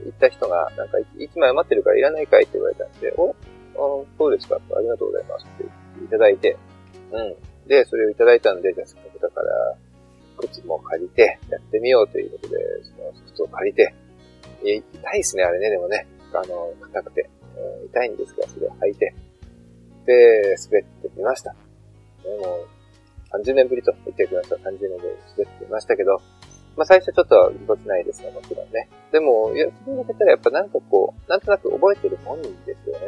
[0.05, 3.35] 行った人が、なんか、1枚余ってるからいらないかいって言われたんで、おあ
[4.19, 4.57] そうですか？
[4.77, 6.57] ありがとうございますって言っていただいて、
[7.13, 7.37] うん。
[7.69, 9.77] で、それをいただいたんで、じゃあせっかくだから、
[10.39, 13.95] 靴も借りて、やってみようということで、その靴を借りて、
[14.65, 16.07] え痛いですね、あれね、でもね。
[16.33, 19.15] あの、硬くて、うん、痛いんですが、それを履いて、
[20.07, 21.55] で、滑ってみました。
[22.25, 22.65] でも、
[23.33, 24.59] 30年ぶりと言ってください。
[24.61, 26.21] 30年ぶり滑ってみましたけど、
[26.79, 28.89] まあ最初ちょっとぎこちないですが、もちろんね。
[29.11, 33.07] でも、いや、それだけたらやっぱなんかこう、なんとなく覚えてるもんですよね。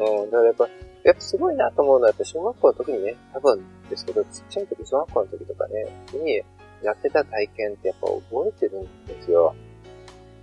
[0.00, 0.68] うん、だからやっぱ、
[1.04, 6.42] やっぱすごいなと思うのは、やっぱ小学校の時にね、多分ですけど、ちっちゃい時、小学校の時とかね、に
[6.82, 9.54] やってた体験ってやっぱ覚えてるんですよ。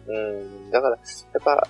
[0.08, 1.02] うん、だから、や
[1.38, 1.68] っぱ、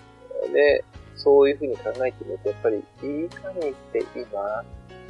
[0.54, 0.84] ね、
[1.16, 4.64] そういうふうに考えてみると、やっぱり、いい加減して今、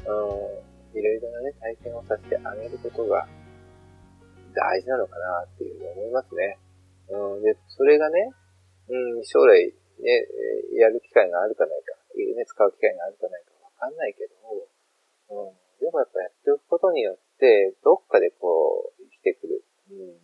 [0.08, 3.28] うん、いろいろなね、体験をさせてあげることが
[4.60, 6.60] 大事なのかなっていうふうに思いますね。
[7.10, 8.30] うん、で、それがね、
[8.90, 10.28] うん、将来ね、
[10.76, 14.36] やる機会があるかないか、ね、使う機会があるかないかわかんないけど、
[15.32, 20.16] うん、でもやっぱやっておくことによって、どっかでこう、生きてくる、うん、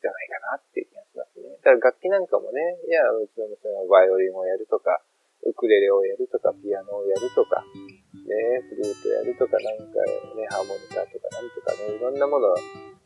[0.00, 1.56] じゃないかなっていう気がしますね。
[1.60, 5.04] だから楽器なんかもね、いや、うちの娘はバイオリンをやるとか、
[5.44, 10.00] ウクレレをやるとか、ピアノをやるとか、ね、フルートやるとか、なんか
[10.34, 12.56] ね、ハーモニカとかなんとかね、いろんなものを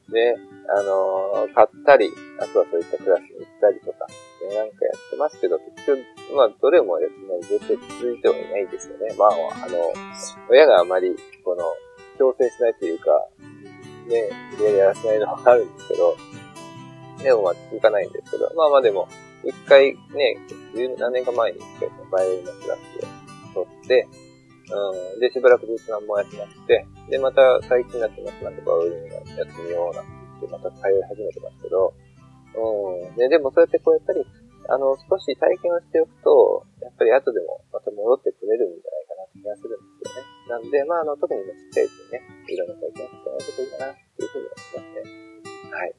[0.09, 0.37] ね、
[0.69, 4.07] あのー、買ったり、あとはそういったクラスに行ったりとか、
[4.49, 6.03] ね、なんかやってますけど、結局、
[6.35, 7.67] まあ、どれもやってない、ずっと
[8.01, 9.15] 続いてはいないですよね。
[9.17, 9.29] まあ、
[9.65, 9.93] あの、
[10.51, 11.63] 親があまり、この、
[12.19, 13.11] 強制しないというか、
[14.09, 16.17] ね、無理やらせないのはあるんですけど、
[17.23, 19.09] でもまあ続かないんですけど、まあまあでも、
[19.45, 20.39] 一回ね、
[20.75, 24.09] 十何年か前に一回バイオリンのクラスを取って、
[24.71, 30.07] うん、で、しばらくずっと何もやってなくて、で、また最近になってますなんてバイオリンやってみようなん
[30.41, 31.93] て、また通い始めてますけど、
[32.55, 34.25] うん、で、でもそうやってこうやっぱり、
[34.69, 40.27] あの、少し体験をしておくと、やっぱり後でもまた戻ってくれるんじゃないかなって気がするんですよね。
[40.47, 45.23] なんで、まあ、あの、特にね、ちっちゃいうちにね、いろんな体験をしてもらうといいかなっていうふうに思いますね。
[45.73, 45.95] はい。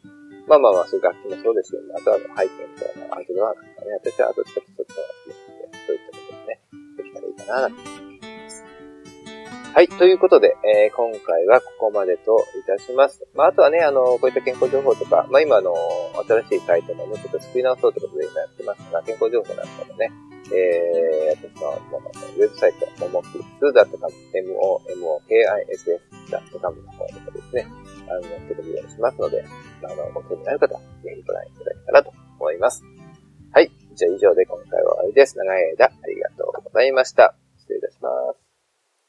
[0.47, 1.93] まあまあまあ、そういう楽器もそうですよね。
[1.95, 6.59] あとはあの背景みたいなアウトドアなんかね、私はあとちょっとそっちの方が好きなので、そういったこともね、
[6.97, 8.02] できたらいいかな、なんて。
[9.73, 9.87] はい。
[9.87, 13.25] ということで、えー、今回はここまでといたします。
[13.33, 15.73] まあ、あとはね、あの、こういった健康情報とか、まあ今、あの、
[16.45, 20.11] 新しいサイトもね、ちょっと作り直そうということで今やってますが、健康情報なんかもね、
[20.53, 22.05] えー、私のの
[22.37, 25.41] ウェブサイト、ももきす .com、m-o-m-o-k-i-s-s.com
[26.61, 27.65] の方でもですね、
[28.05, 29.43] あの、載ってるようにしますので、
[29.81, 32.83] あの、ご興味のある方は、ぜひご覧いただけたらと思います。
[33.51, 33.71] はい。
[33.95, 35.35] じゃあ以上で今回は終わりです。
[35.35, 37.33] 長い間ありがとうございました。
[37.57, 38.52] 失礼いたします